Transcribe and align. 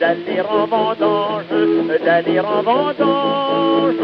D'aller 0.00 0.40
en 0.40 0.66
vendange, 0.66 1.44
d'aller 2.04 2.40
en 2.40 2.62
vendange, 2.62 3.94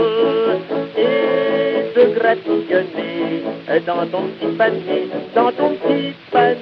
et 0.96 1.92
de 1.96 2.14
gratillonner 2.14 3.42
dans 3.86 4.06
ton 4.06 4.22
petit 4.28 4.56
panier, 4.56 5.08
dans 5.34 5.52
ton 5.52 5.70
petit 5.70 6.14
panier 6.30 6.61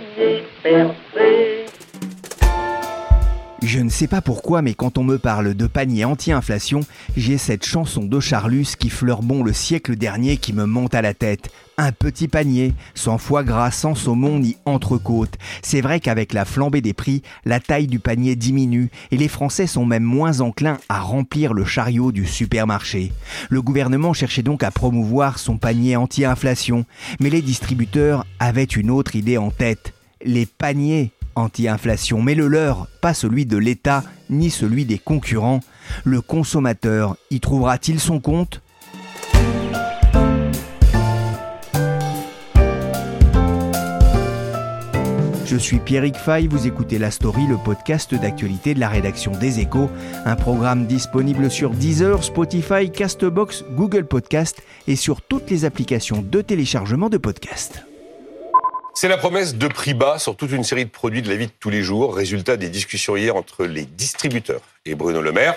sais 4.00 4.06
pas 4.06 4.22
pourquoi, 4.22 4.62
mais 4.62 4.72
quand 4.72 4.96
on 4.96 5.04
me 5.04 5.18
parle 5.18 5.52
de 5.52 5.66
panier 5.66 6.06
anti-inflation, 6.06 6.80
j'ai 7.18 7.36
cette 7.36 7.66
chanson 7.66 8.02
de 8.02 8.18
Charlus 8.18 8.68
qui 8.78 8.88
fleure 8.88 9.20
bon 9.20 9.42
le 9.42 9.52
siècle 9.52 9.94
dernier 9.94 10.38
qui 10.38 10.54
me 10.54 10.64
monte 10.64 10.94
à 10.94 11.02
la 11.02 11.12
tête. 11.12 11.50
Un 11.76 11.92
petit 11.92 12.26
panier, 12.26 12.72
sans 12.94 13.18
foie 13.18 13.44
gras, 13.44 13.70
sans 13.70 13.94
saumon 13.94 14.38
ni 14.38 14.56
entrecôte. 14.64 15.36
C'est 15.60 15.82
vrai 15.82 16.00
qu'avec 16.00 16.32
la 16.32 16.46
flambée 16.46 16.80
des 16.80 16.94
prix, 16.94 17.20
la 17.44 17.60
taille 17.60 17.88
du 17.88 17.98
panier 17.98 18.36
diminue 18.36 18.88
et 19.10 19.18
les 19.18 19.28
Français 19.28 19.66
sont 19.66 19.84
même 19.84 20.02
moins 20.02 20.40
enclins 20.40 20.78
à 20.88 21.00
remplir 21.00 21.52
le 21.52 21.66
chariot 21.66 22.10
du 22.10 22.24
supermarché. 22.24 23.12
Le 23.50 23.60
gouvernement 23.60 24.14
cherchait 24.14 24.42
donc 24.42 24.62
à 24.62 24.70
promouvoir 24.70 25.38
son 25.38 25.58
panier 25.58 25.96
anti-inflation, 25.96 26.86
mais 27.20 27.28
les 27.28 27.42
distributeurs 27.42 28.24
avaient 28.38 28.64
une 28.64 28.90
autre 28.90 29.14
idée 29.14 29.36
en 29.36 29.50
tête. 29.50 29.92
Les 30.24 30.46
paniers 30.46 31.12
anti-inflation, 31.40 32.22
mais 32.22 32.34
le 32.34 32.46
leur, 32.46 32.86
pas 33.00 33.14
celui 33.14 33.46
de 33.46 33.56
l'État 33.56 34.04
ni 34.28 34.50
celui 34.50 34.84
des 34.84 34.98
concurrents. 34.98 35.60
Le 36.04 36.20
consommateur 36.20 37.16
y 37.30 37.40
trouvera-t-il 37.40 37.98
son 37.98 38.20
compte? 38.20 38.62
Je 45.50 45.56
suis 45.56 45.80
Pierrick 45.80 46.14
Fay, 46.14 46.46
vous 46.46 46.68
écoutez 46.68 46.96
La 46.96 47.10
Story, 47.10 47.44
le 47.48 47.56
podcast 47.56 48.14
d'actualité 48.14 48.72
de 48.72 48.78
la 48.78 48.88
rédaction 48.88 49.32
des 49.32 49.58
Échos, 49.58 49.90
un 50.24 50.36
programme 50.36 50.86
disponible 50.86 51.50
sur 51.50 51.70
Deezer, 51.70 52.22
Spotify, 52.22 52.88
Castbox, 52.88 53.64
Google 53.72 54.04
Podcast 54.04 54.62
et 54.86 54.94
sur 54.94 55.20
toutes 55.22 55.50
les 55.50 55.64
applications 55.64 56.22
de 56.22 56.40
téléchargement 56.40 57.08
de 57.08 57.18
podcasts. 57.18 57.84
C'est 58.94 59.08
la 59.08 59.16
promesse 59.16 59.54
de 59.54 59.68
prix 59.68 59.94
bas 59.94 60.18
sur 60.18 60.36
toute 60.36 60.50
une 60.50 60.64
série 60.64 60.84
de 60.84 60.90
produits 60.90 61.22
de 61.22 61.28
la 61.28 61.36
vie 61.36 61.46
de 61.46 61.52
tous 61.58 61.70
les 61.70 61.82
jours, 61.82 62.14
résultat 62.14 62.56
des 62.56 62.68
discussions 62.68 63.16
hier 63.16 63.36
entre 63.36 63.64
les 63.64 63.84
distributeurs 63.84 64.60
et 64.84 64.94
Bruno 64.94 65.22
Le 65.22 65.32
Maire. 65.32 65.54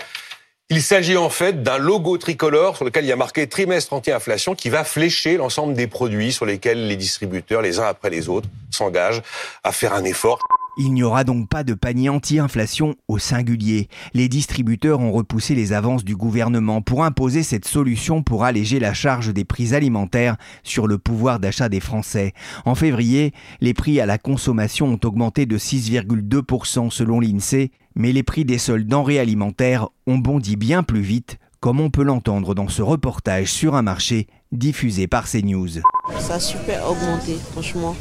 Il 0.70 0.82
s'agit 0.82 1.18
en 1.18 1.30
fait 1.30 1.62
d'un 1.62 1.78
logo 1.78 2.18
tricolore 2.18 2.78
sur 2.78 2.86
lequel 2.86 3.06
il 3.06 3.08
y 3.08 3.12
a 3.12 3.16
marqué 3.16 3.48
trimestre 3.48 3.94
anti-inflation 3.94 4.56
qui 4.56 4.70
va 4.70 4.84
flécher 4.84 5.38
l'ensemble 5.38 5.74
des 5.74 5.88
produits 5.88 6.32
sur 6.32 6.46
lesquels 6.46 6.88
les 6.88 6.96
distributeurs, 6.96 7.62
les 7.62 7.80
uns 7.80 7.86
après 7.86 8.10
les 8.10 8.30
autres, 8.30 8.48
s'engagent 8.72 9.22
à 9.64 9.72
faire 9.72 9.94
un 9.94 10.04
effort. 10.04 10.40
Il 10.76 10.94
n'y 10.94 11.04
aura 11.04 11.24
donc 11.24 11.50
pas 11.50 11.64
de 11.64 11.76
panier 11.76 12.10
anti-inflation 12.10 12.96
au 13.08 13.20
singulier. 13.20 13.90
Les 14.16 14.28
distributeurs 14.28 15.02
ont 15.02 15.12
repoussé 15.12 15.54
les 15.54 15.72
avances 15.72 16.04
du 16.04 16.16
gouvernement 16.16 16.82
pour 16.82 17.04
imposer 17.04 17.44
cette 17.44 17.66
solution 17.66 18.24
pour 18.24 18.44
alléger 18.44 18.80
la 18.80 18.94
charge 18.96 19.32
des 19.32 19.46
prix 19.46 19.76
alimentaires 19.76 20.36
sur 20.64 20.88
le 20.88 20.98
pouvoir 20.98 21.40
d'achat 21.40 21.70
des 21.70 21.80
Français. 21.80 22.34
En 22.66 22.74
février, 22.74 23.34
les 23.62 23.76
prix 23.76 24.00
à 24.00 24.08
la 24.08 24.18
consommation 24.18 24.88
ont 24.88 25.00
augmenté 25.04 25.46
de 25.46 25.60
6,2% 25.60 26.90
selon 26.90 27.20
l'INSEE, 27.20 27.70
mais 27.96 28.12
les 28.12 28.24
prix 28.24 28.44
des 28.44 28.58
seuls 28.58 28.88
denrées 28.88 29.20
alimentaires 29.20 29.90
ont 30.08 30.18
bondi 30.18 30.56
bien 30.56 30.82
plus 30.82 31.02
vite, 31.02 31.38
comme 31.60 31.80
on 31.80 31.92
peut 31.92 32.04
l'entendre 32.04 32.56
dans 32.56 32.68
ce 32.68 32.82
reportage 32.82 33.52
sur 33.52 33.76
un 33.76 33.84
marché 33.84 34.26
diffusé 34.52 35.06
par 35.06 35.30
CNews. 35.30 35.82
Ça 36.18 36.36
a 36.36 36.40
super 36.40 36.90
augmenté, 36.90 37.38
franchement 37.52 37.96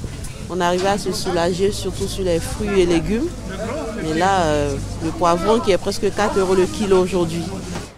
on 0.53 0.61
arrivait 0.61 0.89
à 0.89 0.99
se 0.99 1.13
soulager, 1.13 1.73
surtout 1.73 2.07
sur 2.07 2.25
les 2.25 2.39
fruits 2.39 2.81
et 2.81 2.87
légumes. 2.87 3.29
Mais 4.03 4.15
là, 4.15 4.43
euh, 4.43 4.77
le 5.03 5.11
poivron 5.11 5.61
qui 5.61 5.73
est 5.73 5.79
presque 5.79 6.15
4 6.15 6.39
euros 6.39 6.55
le 6.55 6.67
kilo 6.67 6.99
aujourd'hui. 6.99 7.43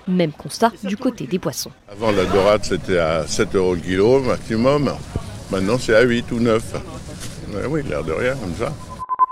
Même 0.07 0.33
constat 0.33 0.71
du 0.85 0.97
côté 0.97 1.27
des 1.27 1.39
poissons. 1.39 1.71
Avant 1.91 2.13
la 2.13 2.25
dorade 2.27 2.61
c'était 2.63 2.99
à 2.99 3.27
7 3.27 3.57
euros 3.57 3.75
le 3.75 3.81
kilo 3.81 4.21
maximum. 4.21 4.93
Maintenant 5.51 5.79
c'est 5.81 5.97
à 5.97 6.03
8 6.03 6.31
ou 6.31 6.41
9. 6.41 6.63
oui, 7.71 7.83
l'air 7.89 8.05
de 8.05 8.13
rien 8.13 8.35
comme 8.37 8.55
ça. 8.55 8.73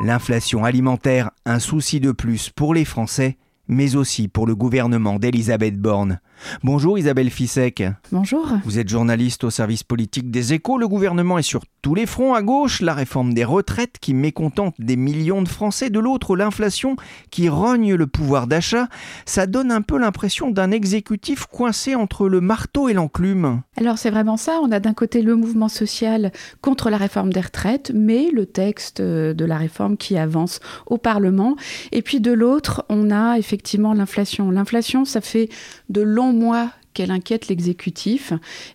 L'inflation 0.04 0.64
alimentaire, 0.64 1.30
un 1.44 1.60
souci 1.60 2.00
de 2.00 2.10
plus 2.10 2.50
pour 2.50 2.74
les 2.74 2.84
Français, 2.84 3.36
mais 3.68 3.94
aussi 3.94 4.26
pour 4.26 4.46
le 4.46 4.56
gouvernement 4.56 5.18
d'Elisabeth 5.18 5.78
Borne. 5.78 6.18
Bonjour 6.62 6.98
Isabelle 6.98 7.30
Fissek. 7.30 7.82
Bonjour. 8.10 8.46
Vous 8.64 8.78
êtes 8.78 8.88
journaliste 8.88 9.44
au 9.44 9.50
service 9.50 9.82
politique 9.82 10.30
des 10.30 10.52
échos. 10.52 10.78
Le 10.78 10.88
gouvernement 10.88 11.38
est 11.38 11.42
sur 11.42 11.62
tous 11.82 11.94
les 11.94 12.06
fronts. 12.06 12.34
À 12.34 12.42
gauche, 12.42 12.80
la 12.80 12.94
réforme 12.94 13.34
des 13.34 13.44
retraites 13.44 13.98
qui 14.00 14.14
mécontente 14.14 14.74
des 14.78 14.96
millions 14.96 15.42
de 15.42 15.48
Français. 15.48 15.90
De 15.90 15.98
l'autre, 15.98 16.36
l'inflation 16.36 16.96
qui 17.30 17.48
rogne 17.48 17.94
le 17.94 18.06
pouvoir 18.06 18.46
d'achat. 18.46 18.88
Ça 19.26 19.46
donne 19.46 19.72
un 19.72 19.82
peu 19.82 19.98
l'impression 19.98 20.50
d'un 20.50 20.70
exécutif 20.70 21.46
coincé 21.46 21.94
entre 21.94 22.28
le 22.28 22.40
marteau 22.40 22.88
et 22.88 22.92
l'enclume. 22.92 23.62
Alors 23.76 23.98
c'est 23.98 24.10
vraiment 24.10 24.36
ça. 24.36 24.60
On 24.62 24.70
a 24.72 24.80
d'un 24.80 24.94
côté 24.94 25.22
le 25.22 25.36
mouvement 25.36 25.68
social 25.68 26.32
contre 26.60 26.90
la 26.90 26.96
réforme 26.96 27.32
des 27.32 27.40
retraites, 27.40 27.92
mais 27.94 28.30
le 28.32 28.46
texte 28.46 29.00
de 29.00 29.44
la 29.44 29.56
réforme 29.56 29.96
qui 29.96 30.16
avance 30.16 30.60
au 30.86 30.98
Parlement. 30.98 31.56
Et 31.90 32.02
puis 32.02 32.20
de 32.20 32.32
l'autre, 32.32 32.84
on 32.88 33.10
a 33.10 33.38
effectivement 33.38 33.94
l'inflation. 33.94 34.50
L'inflation, 34.50 35.04
ça 35.04 35.20
fait 35.20 35.48
de 35.88 36.00
longs 36.00 36.31
moi 36.32 36.70
qu'elle 36.94 37.10
inquiète 37.10 37.48
l'exécutif. 37.48 38.32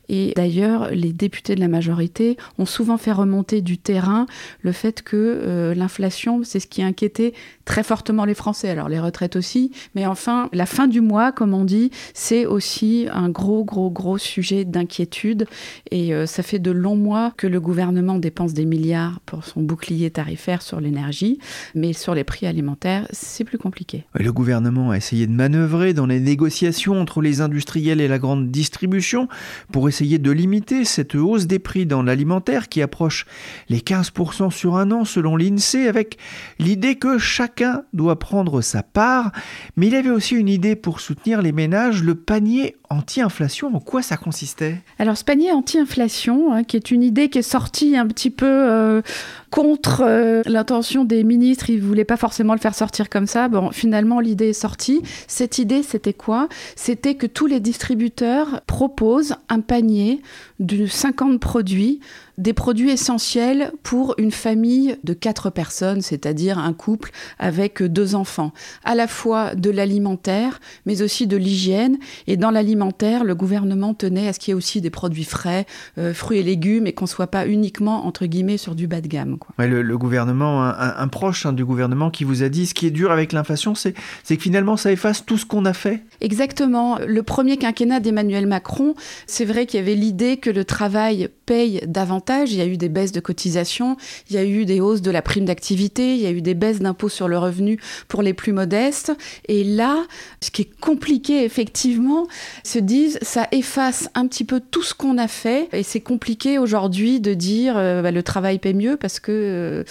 Et 0.09 0.33
d'ailleurs, 0.35 0.89
les 0.91 1.13
députés 1.13 1.55
de 1.55 1.59
la 1.59 1.67
majorité 1.67 2.37
ont 2.57 2.65
souvent 2.65 2.97
fait 2.97 3.11
remonter 3.11 3.61
du 3.61 3.77
terrain 3.77 4.25
le 4.61 4.71
fait 4.71 5.01
que 5.01 5.15
euh, 5.15 5.73
l'inflation, 5.73 6.41
c'est 6.43 6.59
ce 6.59 6.67
qui 6.67 6.83
inquiétait 6.83 7.33
très 7.65 7.83
fortement 7.83 8.25
les 8.25 8.33
Français. 8.33 8.69
Alors 8.69 8.89
les 8.89 8.99
retraites 8.99 9.35
aussi, 9.35 9.71
mais 9.95 10.05
enfin, 10.05 10.49
la 10.53 10.65
fin 10.65 10.87
du 10.87 11.01
mois, 11.01 11.31
comme 11.31 11.53
on 11.53 11.65
dit, 11.65 11.91
c'est 12.13 12.45
aussi 12.45 13.07
un 13.11 13.29
gros, 13.29 13.63
gros, 13.63 13.89
gros 13.89 14.17
sujet 14.17 14.65
d'inquiétude. 14.65 15.45
Et 15.91 16.13
euh, 16.13 16.25
ça 16.25 16.43
fait 16.43 16.59
de 16.59 16.71
longs 16.71 16.95
mois 16.95 17.33
que 17.37 17.47
le 17.47 17.59
gouvernement 17.59 18.19
dépense 18.19 18.53
des 18.53 18.65
milliards 18.65 19.19
pour 19.25 19.43
son 19.45 19.61
bouclier 19.61 20.09
tarifaire 20.11 20.61
sur 20.61 20.79
l'énergie, 20.79 21.39
mais 21.75 21.93
sur 21.93 22.15
les 22.15 22.23
prix 22.23 22.47
alimentaires, 22.47 23.07
c'est 23.11 23.43
plus 23.43 23.57
compliqué. 23.57 24.05
Le 24.13 24.31
gouvernement 24.31 24.91
a 24.91 24.97
essayé 24.97 25.27
de 25.27 25.31
manœuvrer 25.31 25.93
dans 25.93 26.05
les 26.05 26.19
négociations 26.19 26.99
entre 26.99 27.21
les 27.21 27.41
industriels 27.41 28.01
et 28.01 28.06
la 28.07 28.19
grande 28.19 28.51
distribution 28.51 29.27
pour 29.71 29.89
essayer 29.89 30.17
de 30.17 30.31
limiter 30.31 30.85
cette 30.85 31.15
hausse 31.15 31.47
des 31.47 31.59
prix 31.59 31.85
dans 31.85 32.03
l'alimentaire 32.03 32.69
qui 32.69 32.81
approche 32.81 33.25
les 33.69 33.79
15% 33.79 34.51
sur 34.51 34.75
un 34.77 34.91
an 34.91 35.05
selon 35.05 35.35
l'INSEE 35.35 35.87
avec 35.87 36.17
l'idée 36.59 36.95
que 36.95 37.17
chacun 37.17 37.83
doit 37.93 38.19
prendre 38.19 38.61
sa 38.61 38.83
part. 38.83 39.31
Mais 39.75 39.87
il 39.87 39.95
avait 39.95 40.09
aussi 40.09 40.35
une 40.35 40.49
idée 40.49 40.75
pour 40.75 40.99
soutenir 40.99 41.41
les 41.41 41.51
ménages, 41.51 42.03
le 42.03 42.15
panier 42.15 42.75
anti-inflation. 42.89 43.75
En 43.75 43.79
quoi 43.79 44.01
ça 44.01 44.17
consistait? 44.17 44.81
Alors 44.99 45.17
ce 45.17 45.23
panier 45.23 45.51
anti-inflation, 45.51 46.53
hein, 46.53 46.63
qui 46.63 46.77
est 46.77 46.91
une 46.91 47.03
idée 47.03 47.29
qui 47.29 47.39
est 47.39 47.41
sortie 47.41 47.97
un 47.97 48.07
petit 48.07 48.29
peu 48.29 48.45
euh, 48.45 49.01
contre 49.49 50.03
euh, 50.05 50.41
l'intention 50.45 51.05
des 51.05 51.23
ministres, 51.23 51.69
ils 51.69 51.81
voulaient 51.81 52.05
pas 52.05 52.17
forcément 52.17 52.53
le 52.53 52.59
faire 52.59 52.75
sortir 52.75 53.09
comme 53.09 53.27
ça. 53.27 53.47
Bon, 53.47 53.71
finalement 53.71 54.19
l'idée 54.19 54.49
est 54.49 54.53
sortie. 54.53 55.01
Cette 55.27 55.57
idée, 55.57 55.83
c'était 55.83 56.13
quoi? 56.13 56.47
C'était 56.75 57.15
que 57.15 57.27
tous 57.27 57.45
les 57.45 57.59
distributeurs 57.59 58.61
proposent 58.67 59.35
un 59.49 59.61
panier 59.61 60.21
de 60.59 60.85
50 60.85 61.39
produits 61.39 61.99
des 62.37 62.53
produits 62.53 62.91
essentiels 62.91 63.71
pour 63.81 64.13
une 64.17 64.31
famille 64.31 64.97
de 65.03 65.13
quatre 65.13 65.49
personnes, 65.49 66.01
c'est-à-dire 66.01 66.59
un 66.59 66.73
couple 66.73 67.11
avec 67.39 67.81
deux 67.81 68.13
enfants. 68.13 68.53
À 68.83 68.93
la 68.93 69.07
fois 69.07 69.55
de 69.55 69.71
l'alimentaire, 69.71 70.59
mais 70.85 71.01
aussi 71.01 71.25
de 71.25 71.35
l'hygiène. 71.35 71.97
Et 72.27 72.37
dans 72.37 72.51
l'alimentaire, 72.51 73.23
le 73.23 73.33
gouvernement 73.33 73.95
tenait 73.95 74.27
à 74.27 74.33
ce 74.33 74.39
qu'il 74.39 74.51
y 74.51 74.53
ait 74.53 74.55
aussi 74.55 74.81
des 74.81 74.91
produits 74.91 75.23
frais, 75.23 75.65
euh, 75.97 76.13
fruits 76.13 76.39
et 76.39 76.43
légumes, 76.43 76.85
et 76.85 76.93
qu'on 76.93 77.05
ne 77.05 77.09
soit 77.09 77.27
pas 77.27 77.47
uniquement, 77.47 78.05
entre 78.05 78.27
guillemets, 78.27 78.57
sur 78.57 78.75
du 78.75 78.85
bas 78.85 79.01
de 79.01 79.07
gamme. 79.07 79.37
Ouais, 79.57 79.67
le, 79.67 79.97
gouvernement, 79.97 80.63
un, 80.63 81.07
proche 81.07 81.45
hein, 81.45 81.53
du 81.53 81.65
gouvernement 81.65 82.11
qui 82.11 82.23
vous 82.23 82.43
a 82.43 82.49
dit 82.49 82.67
ce 82.67 82.75
qui 82.75 82.85
est 82.85 82.91
dur 82.91 83.11
avec 83.11 83.33
l'inflation, 83.33 83.73
c'est 83.73 83.93
que 83.93 84.35
finalement 84.37 84.77
ça 84.77 84.91
efface 84.91 85.25
tout 85.25 85.37
ce 85.37 85.45
qu'on 85.45 85.65
a 85.65 85.73
fait 85.73 86.03
Exactement. 86.21 86.99
Le 87.05 87.23
premier 87.23 87.57
quinquennat 87.57 87.99
d'Emmanuel 87.99 88.45
Macron, 88.45 88.93
c'est 89.25 89.45
vrai 89.45 89.65
qu'il 89.65 89.79
y 89.79 89.83
avait 89.83 89.95
l'idée 89.95 90.37
que 90.37 90.46
le 90.49 90.65
travail 90.65 91.29
paye 91.45 91.81
davantage. 91.87 92.51
Il 92.51 92.57
y 92.57 92.61
a 92.61 92.65
eu 92.65 92.77
des 92.77 92.89
baisses 92.89 93.11
de 93.11 93.19
cotisations, 93.19 93.97
il 94.29 94.35
y 94.35 94.39
a 94.39 94.45
eu 94.45 94.65
des 94.65 94.79
hausses 94.79 95.01
de 95.01 95.11
la 95.11 95.21
prime 95.21 95.45
d'activité, 95.45 96.15
il 96.15 96.21
y 96.21 96.25
a 96.25 96.31
eu 96.31 96.41
des 96.41 96.53
baisses 96.53 96.79
d'impôts 96.79 97.09
sur 97.09 97.27
le 97.27 97.37
revenu 97.37 97.79
pour 98.07 98.21
les 98.21 98.33
plus 98.33 98.53
modestes. 98.53 99.11
Et 99.47 99.63
là, 99.63 100.05
ce 100.41 100.51
qui 100.51 100.63
est 100.63 100.79
compliqué 100.79 101.43
effectivement, 101.43 102.27
se 102.63 102.79
disent 102.79 103.19
ça 103.21 103.47
efface 103.51 104.09
un 104.15 104.27
petit 104.27 104.43
peu 104.43 104.59
tout 104.59 104.83
ce 104.83 104.93
qu'on 104.93 105.17
a 105.17 105.27
fait. 105.27 105.69
Et 105.73 105.83
c'est 105.83 106.01
compliqué 106.01 106.57
aujourd'hui 106.57 107.19
de 107.19 107.33
dire 107.33 107.75
euh, 107.77 108.01
bah, 108.01 108.11
le 108.11 108.23
travail 108.23 108.59
paie 108.59 108.73
mieux 108.73 108.97
parce 108.97 109.19
que 109.19 109.31
euh, 109.31 109.83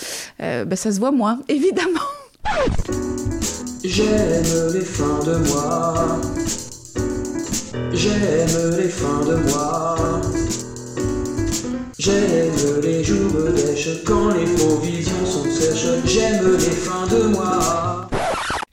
euh, 0.42 0.64
bah, 0.64 0.76
ça 0.76 0.92
se 0.92 0.98
voit 0.98 1.12
moins, 1.12 1.40
évidemment. 1.48 2.00
J'aime 3.84 4.44
les 4.72 4.80
fins 4.80 5.20
de 5.24 5.36
mois. 5.48 6.20
J'aime 7.92 8.76
les 8.78 8.88
fins 8.88 9.24
de 9.24 9.36
mois. 9.48 9.96
J'aime 12.06 12.80
les 12.84 13.02
jours 13.02 13.36
lèches 13.52 14.04
quand 14.04 14.32
les 14.32 14.44
provisions 14.54 15.26
sont 15.26 15.42
sèches. 15.42 16.04
J'aime 16.04 16.52
les 16.52 16.60
fins 16.60 17.08
de 17.08 17.26
mois. 17.32 18.08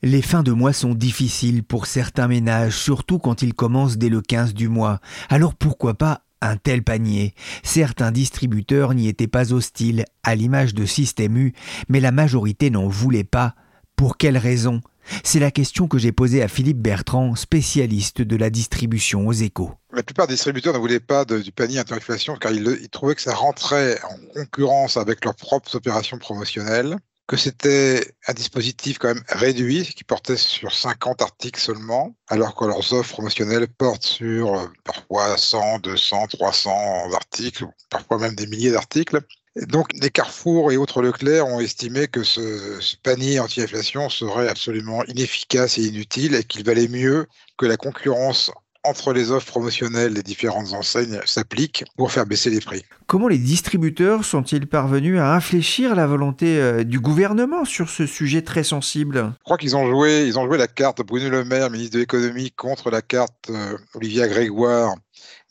Les 0.04 0.22
fins 0.22 0.44
de 0.44 0.52
mois 0.52 0.72
sont 0.72 0.94
difficiles 0.94 1.64
pour 1.64 1.88
certains 1.88 2.28
ménages, 2.28 2.78
surtout 2.78 3.18
quand 3.18 3.42
ils 3.42 3.56
commencent 3.56 3.98
dès 3.98 4.10
le 4.10 4.22
15 4.22 4.54
du 4.54 4.68
mois. 4.70 5.00
Alors 5.30 5.56
pourquoi 5.56 5.96
pas 5.96 6.22
un 6.42 6.58
tel 6.58 6.84
panier? 6.84 7.34
Certains 7.64 8.12
distributeurs 8.12 8.94
n'y 8.94 9.08
étaient 9.08 9.26
pas 9.26 9.52
hostiles, 9.52 10.06
à 10.22 10.36
l'image 10.36 10.76
de 10.76 10.86
Système 10.86 11.36
U, 11.36 11.54
mais 11.90 12.02
la 12.02 12.12
majorité 12.12 12.70
n'en 12.70 12.88
voulait 12.88 13.24
pas. 13.24 13.56
Pour 13.96 14.18
quelles 14.18 14.38
raisons 14.38 14.82
c'est 15.24 15.40
la 15.40 15.52
question 15.52 15.88
que 15.88 15.98
j'ai 15.98 16.12
posée 16.12 16.42
à 16.42 16.48
Philippe 16.48 16.80
Bertrand, 16.80 17.36
spécialiste 17.36 18.22
de 18.22 18.36
la 18.36 18.50
distribution 18.50 19.28
aux 19.28 19.34
échos. 19.34 19.72
La 19.92 20.04
plupart 20.04 20.28
des 20.28 20.34
distributeurs 20.34 20.74
ne 20.74 20.80
voulaient 20.80 21.00
pas 21.00 21.26
du 21.26 21.52
panier 21.52 21.80
interinflation 21.80 22.36
car 22.36 22.52
ils, 22.52 22.90
trouvaient 22.90 23.16
que 23.16 23.22
ça 23.22 23.36
rentrait 23.36 24.00
en 24.04 24.34
concurrence 24.34 24.98
avec 24.98 25.24
leurs 25.24 25.36
propres 25.36 25.76
opérations 25.76 26.18
promotionnelles, 26.18 26.98
que 27.28 27.38
c'était 27.38 28.16
un 28.28 28.34
dispositif 28.34 28.98
quand 28.98 29.10
même 29.10 29.24
réduit 29.30 29.84
qui 29.84 30.04
portait 30.04 30.36
sur 30.36 30.74
50 30.74 31.22
articles 31.22 31.60
seulement, 31.60 32.16
alors 32.28 32.56
que 32.56 32.66
leurs 32.66 32.94
offres 32.94 33.14
promotionnelles 33.14 33.68
portent 33.68 34.04
sur 34.04 34.56
euh, 34.56 34.66
parfois 34.84 35.38
100, 35.38 35.80
200, 35.80 36.28
300 36.28 37.14
articles, 37.14 37.66
parfois 37.90 38.18
même 38.18 38.36
des 38.36 38.48
milliers 38.48 38.72
d'articles. 38.72 39.22
Donc, 39.56 39.90
les 39.94 40.10
Carrefour 40.10 40.72
et 40.72 40.78
autres 40.78 41.02
Leclerc 41.04 41.48
ont 41.48 41.60
estimé 41.60 42.08
que 42.08 42.24
ce, 42.24 42.96
panier 43.04 43.40
anti-inflation 43.40 44.10
serait 44.10 44.50
absolument 44.50 45.04
inefficace 45.06 45.78
et 45.78 45.84
inutile 45.84 46.34
et 46.34 46.44
qu'il 46.44 46.66
valait 46.66 46.88
mieux 46.88 47.28
que 47.58 47.68
la 47.68 47.78
concurrence 47.78 48.50
entre 48.84 49.14
les 49.14 49.32
offres 49.32 49.48
promotionnelles 49.48 50.14
des 50.14 50.24
différentes 50.24 50.74
enseignes 50.74 51.20
s'applique 51.26 51.86
pour 51.98 52.12
faire 52.12 52.26
baisser 52.26 52.50
les 52.50 52.60
prix. 52.60 52.84
Comment 53.08 53.28
les 53.28 53.38
distributeurs 53.38 54.26
sont-ils 54.26 54.68
parvenus 54.68 55.20
à 55.20 55.34
infléchir 55.34 55.96
la 55.96 56.08
volonté 56.08 56.58
euh, 56.60 56.84
du 56.84 57.00
gouvernement 57.00 57.66
sur 57.66 57.90
ce 57.90 58.06
sujet 58.06 58.42
très 58.42 58.64
sensible? 58.64 59.34
Je 59.40 59.44
crois 59.44 59.58
qu'ils 59.58 59.76
ont 59.76 59.90
joué, 59.90 60.26
ils 60.26 60.38
ont 60.38 60.46
joué 60.46 60.58
la 60.58 60.68
carte 60.68 61.02
Bruno 61.02 61.30
Le 61.30 61.46
Maire, 61.46 61.70
ministre 61.70 61.94
de 61.96 62.00
l'économie, 62.00 62.52
contre 62.52 62.90
la 62.90 63.02
carte 63.02 63.50
euh, 63.50 63.78
Olivier 63.94 64.28
Grégoire, 64.28 64.96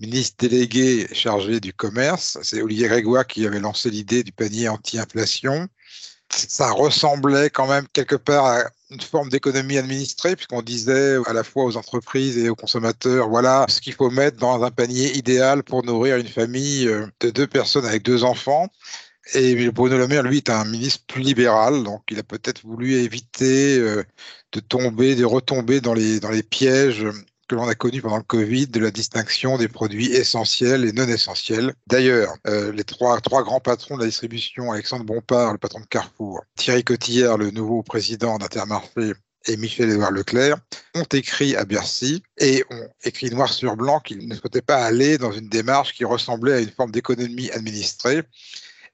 ministre 0.01 0.37
délégué 0.39 1.07
chargé 1.13 1.61
du 1.61 1.73
commerce. 1.73 2.39
C'est 2.43 2.63
Olivier 2.63 2.89
Grégoire 2.89 3.27
qui 3.27 3.47
avait 3.47 3.61
lancé 3.61 3.91
l'idée 3.91 4.23
du 4.23 4.33
panier 4.33 4.69
anti-inflation. 4.69 5.69
Ça 6.31 6.71
ressemblait 6.71 7.51
quand 7.51 7.69
même 7.69 7.87
quelque 7.93 8.17
part 8.17 8.47
à 8.47 8.65
une 8.93 9.01
forme 9.01 9.29
d'économie 9.29 9.79
administrée, 9.79 10.37
puisqu'on 10.37 10.63
disait 10.63 11.17
à 11.27 11.33
la 11.33 11.45
fois 11.45 11.65
aux 11.65 11.77
entreprises 11.77 12.39
et 12.39 12.49
aux 12.49 12.55
consommateurs, 12.55 13.29
voilà 13.29 13.67
ce 13.69 13.81
qu'il 13.81 13.95
faut 13.95 14.11
mettre 14.11 14.39
dans 14.39 14.63
un 14.63 14.71
panier 14.71 15.17
idéal 15.17 15.63
pour 15.63 15.85
nourrir 15.85 16.17
une 16.17 16.29
famille 16.29 16.87
euh, 16.87 17.07
de 17.21 17.31
deux 17.31 17.47
personnes 17.47 17.87
avec 17.87 18.03
deux 18.03 18.25
enfants. 18.25 18.69
Et 19.35 19.71
Bruno 19.71 19.99
Le 19.99 20.09
Maire, 20.09 20.25
lui, 20.25 20.39
est 20.39 20.51
un 20.51 20.65
ministre 20.65 21.05
plus 21.07 21.23
libéral, 21.23 21.85
donc 21.85 22.03
il 22.11 22.19
a 22.19 22.25
peut-être 22.25 22.67
voulu 22.67 22.95
éviter 22.95 23.79
euh, 23.79 24.03
de 24.53 24.61
tomber, 24.61 25.15
de 25.15 25.25
retomber 25.25 25.81
dans 25.81 25.95
les, 25.95 26.21
dans 26.21 26.31
les 26.31 26.43
pièges 26.43 27.07
que 27.53 27.57
l'on 27.57 27.69
a 27.69 27.75
connu 27.75 28.01
pendant 28.01 28.17
le 28.17 28.23
Covid 28.23 28.69
de 28.69 28.81
la 28.81 28.91
distinction 28.91 29.59
des 29.59 29.69
produits 29.69 30.07
essentiels 30.07 30.87
et 30.87 30.93
non 30.93 31.07
essentiels. 31.07 31.75
D'ailleurs, 31.87 32.35
euh, 32.47 32.73
les 32.73 32.83
trois, 32.83 33.21
trois 33.21 33.43
grands 33.43 33.61
patrons 33.61 33.97
de 33.97 34.01
la 34.01 34.07
distribution, 34.07 34.73
Alexandre 34.73 35.05
Bompard, 35.05 35.53
le 35.53 35.59
patron 35.59 35.81
de 35.81 35.85
Carrefour, 35.85 36.43
Thierry 36.57 36.83
Cotillard, 36.83 37.37
le 37.37 37.51
nouveau 37.51 37.83
président 37.83 38.39
d'Intermarché, 38.39 39.13
et 39.47 39.57
Michel-Édouard 39.59 40.13
Leclerc 40.13 40.57
ont 40.95 41.05
écrit 41.13 41.55
à 41.57 41.67
Bercy 41.67 42.23
et 42.39 42.65
ont 42.71 42.89
écrit 43.05 43.29
noir 43.29 43.53
sur 43.53 43.77
blanc 43.77 44.01
qu'ils 44.01 44.27
ne 44.27 44.35
souhaitaient 44.35 44.63
pas 44.63 44.83
aller 44.83 45.19
dans 45.19 45.33
une 45.33 45.49
démarche 45.49 45.93
qui 45.93 46.07
ressemblait 46.07 46.55
à 46.55 46.61
une 46.61 46.71
forme 46.71 46.93
d'économie 46.93 47.51
administrée. 47.51 48.23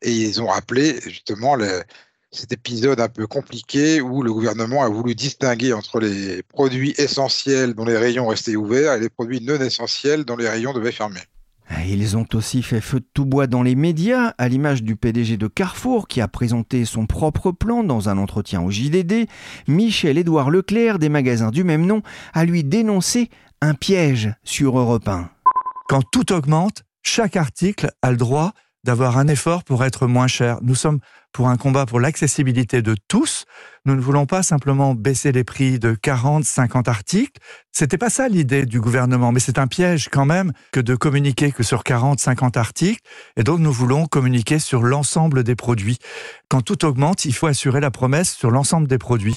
Et 0.02 0.10
ils 0.10 0.42
ont 0.42 0.46
rappelé 0.46 0.98
justement 1.02 1.54
le, 1.54 1.84
cet 2.30 2.52
épisode 2.52 3.00
un 3.00 3.08
peu 3.08 3.26
compliqué 3.26 4.00
où 4.00 4.22
le 4.22 4.32
gouvernement 4.32 4.82
a 4.82 4.88
voulu 4.88 5.14
distinguer 5.14 5.72
entre 5.72 5.98
les 6.00 6.42
produits 6.42 6.94
essentiels 6.98 7.74
dont 7.74 7.84
les 7.84 7.96
rayons 7.96 8.26
restaient 8.26 8.56
ouverts 8.56 8.94
et 8.94 9.00
les 9.00 9.08
produits 9.08 9.40
non 9.40 9.60
essentiels 9.60 10.24
dont 10.24 10.36
les 10.36 10.48
rayons 10.48 10.72
devaient 10.72 10.92
fermer. 10.92 11.20
Ah, 11.70 11.84
ils 11.84 12.16
ont 12.16 12.26
aussi 12.32 12.62
fait 12.62 12.80
feu 12.80 13.00
de 13.00 13.06
tout 13.12 13.26
bois 13.26 13.46
dans 13.46 13.62
les 13.62 13.74
médias, 13.74 14.34
à 14.38 14.48
l'image 14.48 14.82
du 14.82 14.96
PDG 14.96 15.36
de 15.36 15.48
Carrefour 15.48 16.08
qui 16.08 16.22
a 16.22 16.28
présenté 16.28 16.86
son 16.86 17.06
propre 17.06 17.50
plan 17.50 17.84
dans 17.84 18.08
un 18.08 18.16
entretien 18.16 18.62
au 18.62 18.70
JDD. 18.70 19.28
Michel-Édouard 19.66 20.50
Leclerc 20.50 20.98
des 20.98 21.10
magasins 21.10 21.50
du 21.50 21.64
même 21.64 21.84
nom 21.84 22.02
a 22.32 22.44
lui 22.46 22.64
dénoncé 22.64 23.28
un 23.60 23.74
piège 23.74 24.34
sur 24.44 24.78
Europe 24.78 25.08
1. 25.08 25.30
Quand 25.88 26.02
tout 26.10 26.32
augmente, 26.32 26.84
chaque 27.02 27.36
article 27.36 27.90
a 28.00 28.10
le 28.10 28.16
droit 28.16 28.52
d'avoir 28.84 29.18
un 29.18 29.28
effort 29.28 29.64
pour 29.64 29.84
être 29.84 30.06
moins 30.06 30.26
cher. 30.26 30.58
Nous 30.62 30.74
sommes 30.74 31.00
pour 31.32 31.48
un 31.48 31.56
combat 31.56 31.86
pour 31.86 32.00
l'accessibilité 32.00 32.82
de 32.82 32.94
tous. 33.08 33.44
Nous 33.84 33.94
ne 33.94 34.00
voulons 34.00 34.26
pas 34.26 34.42
simplement 34.42 34.94
baisser 34.94 35.32
les 35.32 35.44
prix 35.44 35.78
de 35.78 35.94
40, 35.94 36.44
50 36.44 36.88
articles. 36.88 37.40
C'était 37.72 37.98
pas 37.98 38.10
ça 38.10 38.28
l'idée 38.28 38.66
du 38.66 38.80
gouvernement, 38.80 39.32
mais 39.32 39.40
c'est 39.40 39.58
un 39.58 39.66
piège 39.66 40.08
quand 40.10 40.24
même 40.24 40.52
que 40.72 40.80
de 40.80 40.94
communiquer 40.94 41.52
que 41.52 41.62
sur 41.62 41.84
40, 41.84 42.20
50 42.20 42.56
articles. 42.56 43.00
Et 43.36 43.44
donc 43.44 43.60
nous 43.60 43.72
voulons 43.72 44.06
communiquer 44.06 44.58
sur 44.58 44.82
l'ensemble 44.82 45.44
des 45.44 45.54
produits. 45.54 45.98
Quand 46.48 46.62
tout 46.62 46.84
augmente, 46.84 47.24
il 47.24 47.34
faut 47.34 47.46
assurer 47.46 47.80
la 47.80 47.90
promesse 47.90 48.32
sur 48.34 48.50
l'ensemble 48.50 48.88
des 48.88 48.98
produits. 48.98 49.36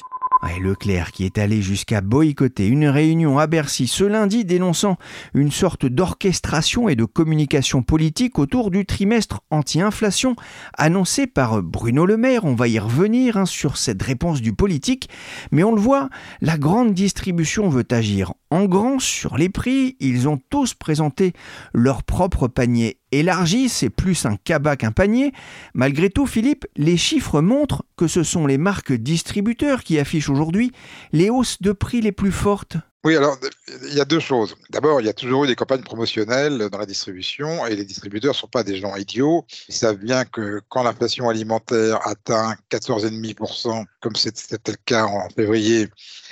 Et 0.50 0.60
Leclerc 0.60 1.12
qui 1.12 1.26
est 1.26 1.38
allé 1.38 1.62
jusqu'à 1.62 2.02
boycotter 2.02 2.68
une 2.68 2.88
réunion 2.88 3.40
à 3.40 3.48
Bercy 3.48 3.88
ce 3.88 4.04
lundi 4.04 4.44
dénonçant 4.44 4.98
une 5.34 5.52
sorte 5.52 5.86
d'orchestration 5.86 6.90
et 6.90 6.96
de 6.96 7.06
communication 7.06 7.84
politique 7.84 8.38
autour 8.38 8.70
du 8.70 8.86
trimestre 8.86 9.42
anti-inflation 9.50 10.36
annoncé 10.78 11.26
par 11.28 11.62
Bruno 11.62 12.06
Le 12.06 12.18
Maire. 12.18 12.46
On 12.46 12.56
va 12.56 12.68
y 12.68 12.80
revenir 12.80 13.38
hein, 13.38 13.46
sur 13.46 13.78
cette 13.78 14.02
réponse 14.02 14.42
du 14.42 14.54
politique, 14.54 15.10
mais 15.52 15.64
on 15.64 15.74
le 15.74 15.82
voit, 15.82 16.10
la 16.42 16.58
grande 16.58 16.94
distribution 16.94 17.70
veut 17.70 17.88
agir 17.90 18.34
en 18.50 18.66
grand 18.66 19.00
sur 19.00 19.38
les 19.38 19.50
prix. 19.50 19.96
Ils 20.00 20.28
ont 20.28 20.40
tous 20.50 20.74
présenté 20.74 21.34
leur 21.74 22.04
propre 22.04 22.48
panier 22.48 23.01
élargi, 23.12 23.70
c'est 23.70 23.90
plus 23.90 24.26
un 24.26 24.36
cabas 24.36 24.76
qu'un 24.76 24.92
panier. 24.92 25.32
Malgré 25.74 26.10
tout, 26.10 26.28
Philippe, 26.28 26.66
les 26.76 26.98
chiffres 26.98 27.42
montrent 27.42 27.84
que 27.98 28.08
ce 28.08 28.24
sont 28.24 28.48
les 28.48 28.58
marques 28.58 28.94
distributeurs 28.94 29.84
qui 29.84 30.00
affichent 30.00 30.30
aujourd'hui 30.30 30.72
les 31.12 31.30
hausses 31.30 31.62
de 31.62 31.72
prix 31.72 32.02
les 32.02 32.12
plus 32.12 32.32
fortes. 32.32 32.78
Oui, 33.04 33.16
alors 33.18 33.36
il 33.84 33.96
y 33.96 34.00
a 34.00 34.06
deux 34.06 34.20
choses. 34.20 34.56
D'abord, 34.70 35.02
il 35.02 35.08
y 35.08 35.10
a 35.10 35.14
toujours 35.14 35.46
eu 35.46 35.48
des 35.48 35.56
campagnes 35.56 35.82
promotionnelles 35.82 36.70
dans 36.70 36.78
la 36.78 36.86
distribution 36.86 37.66
et 37.66 37.76
les 37.76 37.84
distributeurs 37.84 38.34
ne 38.34 38.38
sont 38.38 38.48
pas 38.48 38.64
des 38.64 38.78
gens 38.78 38.96
idiots. 38.96 39.44
Ils 39.70 39.74
savent 39.74 39.98
bien 39.98 40.24
que 40.24 40.62
quand 40.70 40.84
l'inflation 40.84 41.28
alimentaire 41.28 42.06
atteint 42.08 42.56
14,5%, 42.70 43.86
comme 44.02 44.16
c'était 44.16 44.72
le 44.72 44.78
cas 44.86 45.06
en 45.06 45.28
février, 45.30 45.90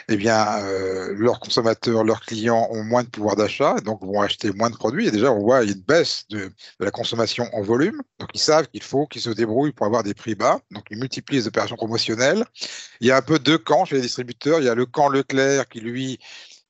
eh 0.10 0.18
bien, 0.18 0.60
euh, 0.64 1.16
leurs 1.18 1.40
consommateurs, 1.40 2.04
leurs 2.04 2.22
clients 2.22 2.68
ont 2.72 2.84
moins 2.84 3.04
de 3.04 3.10
pouvoir 3.10 3.36
d'achat, 3.36 3.76
donc 3.84 4.04
vont 4.04 4.22
acheter 4.22 4.52
moins 4.52 4.70
de 4.70 4.76
produits. 4.76 5.08
Et 5.08 5.12
déjà, 5.12 5.32
on 5.32 5.40
voit 5.40 5.64
une 5.64 5.74
baisse 5.74 6.26
de, 6.30 6.38
de 6.40 6.86
la 6.86 6.92
consommation 6.92 7.46
en 7.54 7.64
volume. 7.64 8.00
Donc, 8.20 8.30
ils 8.36 8.40
savent 8.40 8.68
qu'il 8.68 8.84
faut 8.84 9.08
qu'ils 9.08 9.22
se 9.22 9.32
débrouillent 9.32 9.72
pour 9.72 9.88
avoir 9.88 10.04
des 10.04 10.14
prix 10.14 10.36
bas. 10.36 10.60
Donc, 10.72 10.86
ils 10.92 10.98
multiplient 11.00 11.38
les 11.38 11.48
opérations 11.48 11.76
promotionnelles. 11.78 12.46
Il 13.02 13.08
y 13.08 13.12
a 13.12 13.18
un 13.18 13.22
peu 13.22 13.40
deux 13.40 13.58
camps 13.58 13.86
chez 13.86 13.96
les 13.96 14.02
distributeurs. 14.02 14.60
Il 14.60 14.66
y 14.66 14.70
a 14.70 14.76
le 14.76 14.86
camp 14.86 15.10
Leclerc 15.10 15.68
qui, 15.70 15.80
lui, 15.80 16.20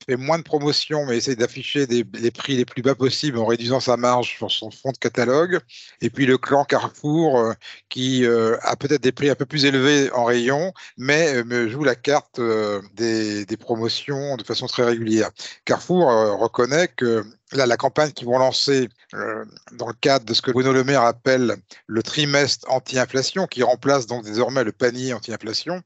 fait 0.05 0.15
moins 0.15 0.37
de 0.37 0.43
promotions, 0.43 1.05
mais 1.05 1.17
essaye 1.17 1.35
d'afficher 1.35 1.85
les 1.85 2.31
prix 2.31 2.55
les 2.55 2.65
plus 2.65 2.81
bas 2.81 2.95
possibles 2.95 3.37
en 3.37 3.45
réduisant 3.45 3.79
sa 3.79 3.97
marge 3.97 4.35
sur 4.37 4.51
son 4.51 4.71
fond 4.71 4.91
de 4.91 4.97
catalogue. 4.97 5.59
Et 6.01 6.09
puis 6.09 6.25
le 6.25 6.37
clan 6.37 6.65
Carrefour, 6.65 7.39
euh, 7.39 7.53
qui 7.89 8.25
euh, 8.25 8.57
a 8.61 8.75
peut-être 8.75 9.01
des 9.01 9.11
prix 9.11 9.29
un 9.29 9.35
peu 9.35 9.45
plus 9.45 9.65
élevés 9.65 10.11
en 10.11 10.25
rayon, 10.25 10.73
mais 10.97 11.35
euh, 11.35 11.69
joue 11.69 11.83
la 11.83 11.95
carte 11.95 12.39
des, 12.93 13.45
des, 13.45 13.57
promotions 13.57 14.37
de 14.37 14.43
façon 14.43 14.67
très 14.67 14.83
régulière. 14.83 15.29
Carrefour 15.65 16.07
reconnaît 16.39 16.87
que 16.87 17.23
Là, 17.51 17.65
la 17.65 17.77
campagne 17.77 18.11
qu'ils 18.11 18.27
vont 18.27 18.37
lancer 18.37 18.89
dans 19.11 19.87
le 19.87 19.93
cadre 19.99 20.23
de 20.23 20.35
ce 20.35 20.41
que 20.43 20.51
Bruno 20.51 20.71
Le 20.71 20.83
Maire 20.83 21.01
appelle 21.01 21.55
le 21.87 22.03
trimestre 22.03 22.71
anti-inflation, 22.71 23.47
qui 23.47 23.63
remplace 23.63 24.05
donc 24.05 24.23
désormais 24.23 24.63
le 24.63 24.71
panier 24.71 25.13
anti-inflation, 25.13 25.81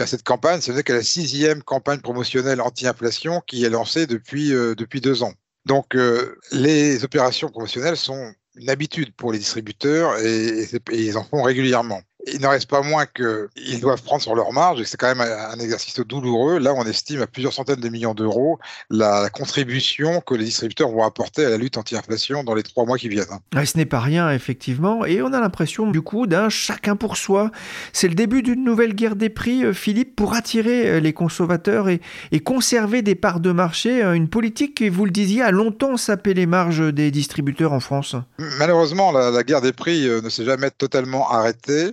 à 0.00 0.06
cette 0.06 0.22
campagne, 0.22 0.60
ce 0.60 0.72
n'est 0.72 0.82
que 0.82 0.92
la 0.92 1.02
sixième 1.02 1.62
campagne 1.62 2.00
promotionnelle 2.00 2.60
anti-inflation 2.60 3.42
qui 3.46 3.64
est 3.64 3.70
lancée 3.70 4.06
depuis, 4.06 4.52
euh, 4.52 4.74
deux 4.74 5.22
ans. 5.22 5.32
Donc, 5.66 5.94
euh, 5.94 6.36
les 6.52 7.04
opérations 7.04 7.48
promotionnelles 7.48 7.96
sont 7.96 8.32
une 8.56 8.70
habitude 8.70 9.14
pour 9.14 9.32
les 9.32 9.38
distributeurs 9.38 10.18
et 10.18 10.66
ils 10.92 11.18
en 11.18 11.24
font 11.24 11.42
régulièrement 11.42 12.00
il 12.26 12.40
n'en 12.40 12.50
reste 12.50 12.68
pas 12.68 12.82
moins 12.82 13.06
qu'ils 13.06 13.80
doivent 13.80 14.02
prendre 14.02 14.22
sur 14.22 14.34
leur 14.34 14.52
marge 14.52 14.80
et 14.80 14.84
c'est 14.84 14.96
quand 14.96 15.14
même 15.14 15.20
un 15.20 15.58
exercice 15.60 15.98
douloureux. 16.00 16.58
Là, 16.58 16.74
on 16.74 16.84
estime 16.84 17.22
à 17.22 17.26
plusieurs 17.26 17.52
centaines 17.52 17.80
de 17.80 17.88
millions 17.88 18.14
d'euros 18.14 18.58
la, 18.90 19.28
contribution 19.30 20.20
que 20.20 20.34
les 20.34 20.44
distributeurs 20.44 20.90
vont 20.90 21.04
apporter 21.04 21.44
à 21.44 21.50
la 21.50 21.56
lutte 21.56 21.76
anti-inflation 21.76 22.44
dans 22.44 22.54
les 22.54 22.62
trois 22.62 22.84
mois 22.84 22.98
qui 22.98 23.08
viennent. 23.08 23.26
ce 23.52 23.76
n'est 23.76 23.86
pas 23.86 24.00
rien, 24.00 24.30
effectivement, 24.30 25.04
et 25.04 25.22
on 25.22 25.32
a 25.32 25.40
l'impression 25.40 25.90
du 25.90 26.02
coup 26.02 26.26
d'un 26.26 26.48
chacun 26.48 26.96
pour 26.96 27.16
soi. 27.16 27.50
C'est 27.92 28.08
le 28.08 28.14
début 28.14 28.42
d'une 28.42 28.64
nouvelle 28.64 28.94
guerre 28.94 29.16
des 29.16 29.28
prix, 29.28 29.64
euh, 29.64 29.72
Philippe, 29.72 30.16
pour 30.16 30.34
attirer 30.34 30.88
euh, 30.88 31.00
les 31.00 31.12
consommateurs 31.12 31.88
et, 31.88 32.00
conserver 32.44 33.02
des 33.02 33.14
parts 33.14 33.40
de 33.40 33.52
marché. 33.52 34.02
Euh, 34.02 34.14
une 34.14 34.28
politique 34.28 34.76
qui, 34.76 34.88
vous 34.88 35.04
le 35.04 35.10
disiez, 35.10 35.42
a 35.42 35.50
longtemps 35.50 35.96
sapé 35.96 36.34
les 36.34 36.46
marges 36.46 36.92
des 36.92 37.10
distributeurs 37.10 37.72
en 37.72 37.80
France. 37.80 38.16
Malheureusement, 38.58 39.12
la, 39.12 39.30
la 39.30 39.42
guerre 39.42 39.60
des 39.60 39.72
prix 39.72 40.08
ne 40.08 40.28
s'est 40.28 40.44
jamais 40.44 40.70
totalement 40.70 41.30
arrêtée. 41.30 41.92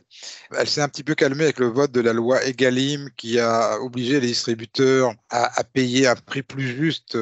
Elle 0.52 0.68
s'est 0.68 0.82
un 0.82 0.88
petit 0.88 1.04
peu 1.04 1.16
calmée 1.16 1.46
avec 1.46 1.60
le 1.60 1.68
vote 1.68 1.92
de 1.92 2.02
la 2.02 2.14
loi 2.14 2.44
Egalim 2.46 3.10
qui 3.18 3.40
a 3.40 3.80
obligé 3.80 4.20
les 4.20 4.28
distributeurs 4.28 5.14
à, 5.30 5.64
payer 5.64 6.08
un 6.08 6.16
prix 6.16 6.44
plus 6.44 6.68
juste 6.68 7.18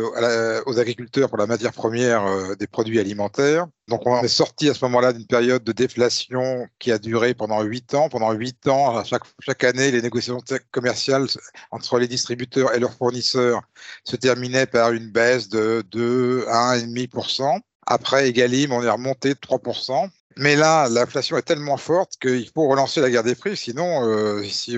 aux 0.66 0.80
agriculteurs 0.80 1.30
pour 1.30 1.38
la 1.38 1.48
matière 1.48 1.74
première 1.74 2.26
euh, 2.26 2.56
des 2.56 2.68
produits 2.68 3.00
alimentaires. 3.00 3.68
Donc 3.88 4.06
on 4.06 4.22
est 4.22 4.28
sorti 4.28 4.70
à 4.70 4.74
ce 4.74 4.84
moment-là 4.86 5.14
d'une 5.14 5.28
période 5.28 5.64
de 5.64 5.72
déflation 5.72 6.68
qui 6.80 6.92
a 6.92 6.98
duré 6.98 7.34
pendant 7.34 7.62
huit 7.64 7.94
ans. 7.94 8.10
Pendant 8.10 8.32
huit 8.32 8.68
ans, 8.68 9.04
chaque, 9.04 9.24
chaque 9.40 9.64
année, 9.64 9.92
les 9.92 10.02
négociations 10.02 10.42
commerciales 10.72 11.28
entre 11.72 12.00
les 12.00 12.08
distributeurs 12.08 12.74
et 12.74 12.80
leurs 12.80 12.94
fournisseurs 12.94 13.62
se 14.04 14.16
terminaient 14.16 14.68
par 14.68 14.92
une 14.92 15.12
baisse 15.12 15.50
de 15.50 15.84
2, 15.92 16.46
1,5%. 16.48 17.60
Après 17.86 18.30
Egalim, 18.30 18.72
on 18.72 18.82
est 18.82 18.90
remonté 18.90 19.30
de 19.30 19.40
3%. 19.40 20.10
Mais 20.38 20.56
là, 20.56 20.88
l'inflation 20.90 21.38
est 21.38 21.44
tellement 21.44 21.78
forte 21.78 22.14
qu'il 22.22 22.50
faut 22.54 22.68
relancer 22.68 23.02
la 23.02 23.10
guerre 23.10 23.24
des 23.24 23.36
prix. 23.36 23.56
Sinon, 23.56 24.08
euh, 24.08 24.44
si, 24.44 24.76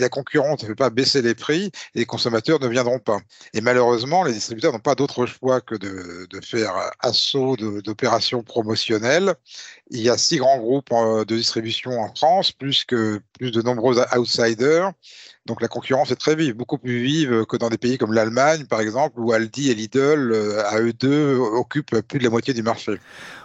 la 0.00 0.08
concurrence 0.08 0.62
ne 0.62 0.68
fait 0.68 0.74
pas 0.74 0.90
baisser 0.90 1.22
les 1.22 1.34
prix, 1.34 1.70
les 1.94 2.06
consommateurs 2.06 2.60
ne 2.60 2.68
viendront 2.68 2.98
pas. 2.98 3.18
Et 3.54 3.60
malheureusement, 3.60 4.24
les 4.24 4.32
distributeurs 4.32 4.72
n'ont 4.72 4.78
pas 4.78 4.94
d'autre 4.94 5.26
choix 5.26 5.60
que 5.60 5.74
de, 5.74 6.28
faire 6.42 6.74
assaut 7.00 7.56
d'opérations 7.56 8.42
promotionnelles. 8.42 9.34
Il 9.90 10.00
y 10.00 10.08
a 10.08 10.16
six 10.16 10.38
grands 10.38 10.58
groupes 10.58 10.92
euh, 10.92 11.24
de 11.24 11.36
distribution 11.36 12.00
en 12.00 12.14
France, 12.14 12.52
plus 12.52 12.86
de 12.88 13.62
nombreux 13.62 13.98
outsiders. 14.16 14.92
Donc 15.48 15.62
la 15.62 15.68
concurrence 15.68 16.10
est 16.10 16.16
très 16.16 16.36
vive, 16.36 16.54
beaucoup 16.54 16.76
plus 16.76 17.02
vive 17.02 17.46
que 17.46 17.56
dans 17.56 17.70
des 17.70 17.78
pays 17.78 17.96
comme 17.96 18.12
l'Allemagne, 18.12 18.66
par 18.66 18.80
exemple, 18.80 19.18
où 19.18 19.32
Aldi 19.32 19.70
et 19.70 19.74
Lidl, 19.74 20.30
euh, 20.30 20.62
à 20.66 20.78
eux 20.78 20.92
deux, 20.92 21.36
occupent 21.36 22.00
plus 22.06 22.18
de 22.18 22.24
la 22.24 22.30
moitié 22.30 22.52
du 22.52 22.62
marché. 22.62 22.98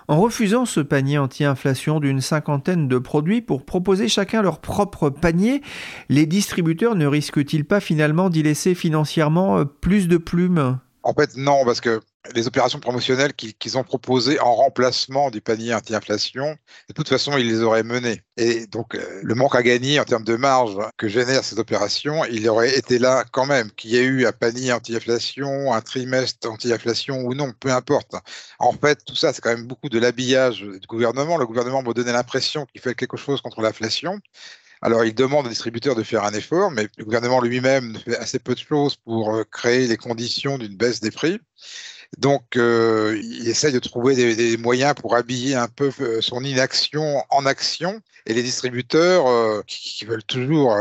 En 0.09 0.19
refusant 0.19 0.65
ce 0.65 0.81
panier 0.81 1.17
anti-inflation 1.17 2.01
d'une 2.01 2.19
cinquantaine 2.19 2.89
de 2.89 2.97
produits 2.97 3.41
pour 3.41 3.63
proposer 3.63 4.09
chacun 4.09 4.41
leur 4.41 4.59
propre 4.59 5.09
panier, 5.09 5.61
les 6.09 6.25
distributeurs 6.25 6.95
ne 6.95 7.05
risquent-ils 7.05 7.63
pas 7.63 7.79
finalement 7.79 8.29
d'y 8.29 8.43
laisser 8.43 8.75
financièrement 8.75 9.59
euh, 9.59 9.63
plus 9.63 10.09
de 10.09 10.17
plumes? 10.17 10.79
En 11.03 11.13
fait, 11.13 11.37
non, 11.37 11.63
parce 11.65 11.79
que 11.79 12.01
les 12.33 12.47
opérations 12.47 12.79
promotionnelles 12.79 13.33
qu'ils 13.33 13.77
ont 13.77 13.83
proposées 13.83 14.39
en 14.39 14.55
remplacement 14.55 15.29
du 15.29 15.41
panier 15.41 15.73
anti-inflation, 15.73 16.55
de 16.87 16.93
toute 16.93 17.09
façon, 17.09 17.37
ils 17.37 17.47
les 17.47 17.61
auraient 17.61 17.83
menées. 17.83 18.21
Et 18.37 18.65
donc, 18.67 18.95
euh, 18.95 19.19
le 19.21 19.35
manque 19.35 19.55
à 19.55 19.63
gagner 19.63 19.99
en 19.99 20.05
termes 20.05 20.23
de 20.23 20.35
marge 20.35 20.77
que 20.97 21.07
génèrent 21.07 21.43
ces 21.43 21.59
opérations, 21.59 22.23
il 22.25 22.47
aurait 22.47 22.77
été 22.77 22.97
là 22.97 23.25
quand 23.31 23.45
même, 23.45 23.71
qu'il 23.71 23.91
y 23.91 23.97
ait 23.97 24.03
eu 24.03 24.25
un 24.25 24.31
panier 24.31 24.71
anti-inflation, 24.71 25.73
un 25.73 25.81
trimestre 25.81 26.49
anti-inflation 26.49 27.19
ou 27.25 27.33
non, 27.33 27.51
peu 27.59 27.71
importe. 27.71 28.15
En 28.59 28.71
fait, 28.71 29.03
tout 29.05 29.15
ça, 29.15 29.33
c'est 29.33 29.41
quand 29.41 29.53
même 29.55 29.67
beaucoup 29.67 29.89
de 29.89 29.99
l'habillage 29.99 30.61
du 30.61 30.87
gouvernement. 30.87 31.37
Le 31.37 31.45
gouvernement 31.45 31.83
m'a 31.83 31.93
donné 31.93 32.11
l'impression 32.13 32.65
qu'il 32.65 32.81
fait 32.81 32.95
quelque 32.95 33.17
chose 33.17 33.41
contre 33.41 33.61
l'inflation. 33.61 34.19
Alors, 34.81 35.05
il 35.05 35.15
demande 35.15 35.45
aux 35.45 35.49
distributeurs 35.49 35.95
de 35.95 36.03
faire 36.03 36.25
un 36.25 36.33
effort, 36.33 36.69
mais 36.69 36.89
le 36.97 37.05
gouvernement 37.05 37.39
lui-même 37.39 37.97
fait 38.03 38.17
assez 38.17 38.37
peu 38.37 38.53
de 38.53 38.59
choses 38.59 38.97
pour 38.97 39.33
euh, 39.33 39.45
créer 39.49 39.87
les 39.87 39.95
conditions 39.95 40.57
d'une 40.57 40.75
baisse 40.75 40.99
des 40.99 41.09
prix. 41.09 41.39
Donc, 42.17 42.57
euh, 42.57 43.19
il 43.23 43.47
essaye 43.47 43.73
de 43.73 43.79
trouver 43.79 44.15
des, 44.35 44.57
moyens 44.57 44.93
pour 44.93 45.15
habiller 45.15 45.55
un 45.55 45.67
peu 45.67 45.91
euh, 45.99 46.21
son 46.21 46.43
inaction 46.43 47.23
en 47.29 47.45
action. 47.45 47.99
Et 48.25 48.33
les 48.33 48.43
distributeurs, 48.43 49.27
euh, 49.27 49.61
qui, 49.67 50.05
veulent 50.05 50.23
toujours 50.23 50.77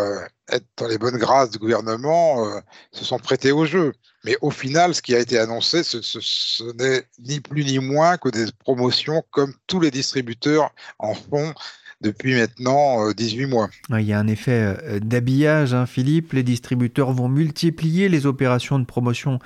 être 0.49 0.65
dans 0.77 0.87
les 0.87 0.99
bonnes 0.99 1.17
grâces 1.17 1.51
du 1.51 1.59
gouvernement, 1.59 2.61
se 2.93 3.05
sont 3.05 3.19
prêtés 3.19 3.53
au 3.53 3.67
jeu. 3.67 3.93
Mais 4.25 4.37
au 4.43 4.51
final, 4.51 4.95
ce 4.95 5.03
qui 5.03 5.15
a 5.15 5.19
été 5.19 5.39
annoncé, 5.39 5.83
ce, 5.83 6.01
ce 6.03 6.63
n'est 6.75 7.05
ni 7.19 7.41
plus 7.41 7.65
ni 7.65 7.79
moins 7.79 8.17
que 8.17 8.29
des 8.29 8.47
promotions 8.61 9.25
comme 9.31 9.55
tous 9.67 9.81
les 9.81 9.91
distributeurs 9.91 10.71
en 10.99 11.15
font 11.15 11.55
depuis 12.03 12.35
maintenant 12.35 13.11
18 13.13 13.45
euh, 13.45 13.49
mois. 13.49 13.71
Il 13.91 14.03
y 14.03 14.13
a 14.13 14.19
un 14.19 14.27
effet 14.27 14.77
euh, 14.85 14.99
d'habillage, 15.01 15.73
hein, 15.75 15.87
Philippe. 15.87 16.33
Les 16.33 16.43
distributeurs 16.43 17.13
vont 17.13 17.29
multiplier 17.29 18.09
les 18.09 18.27
opérations 18.27 18.79
de 18.79 18.85
promotion 18.85 19.39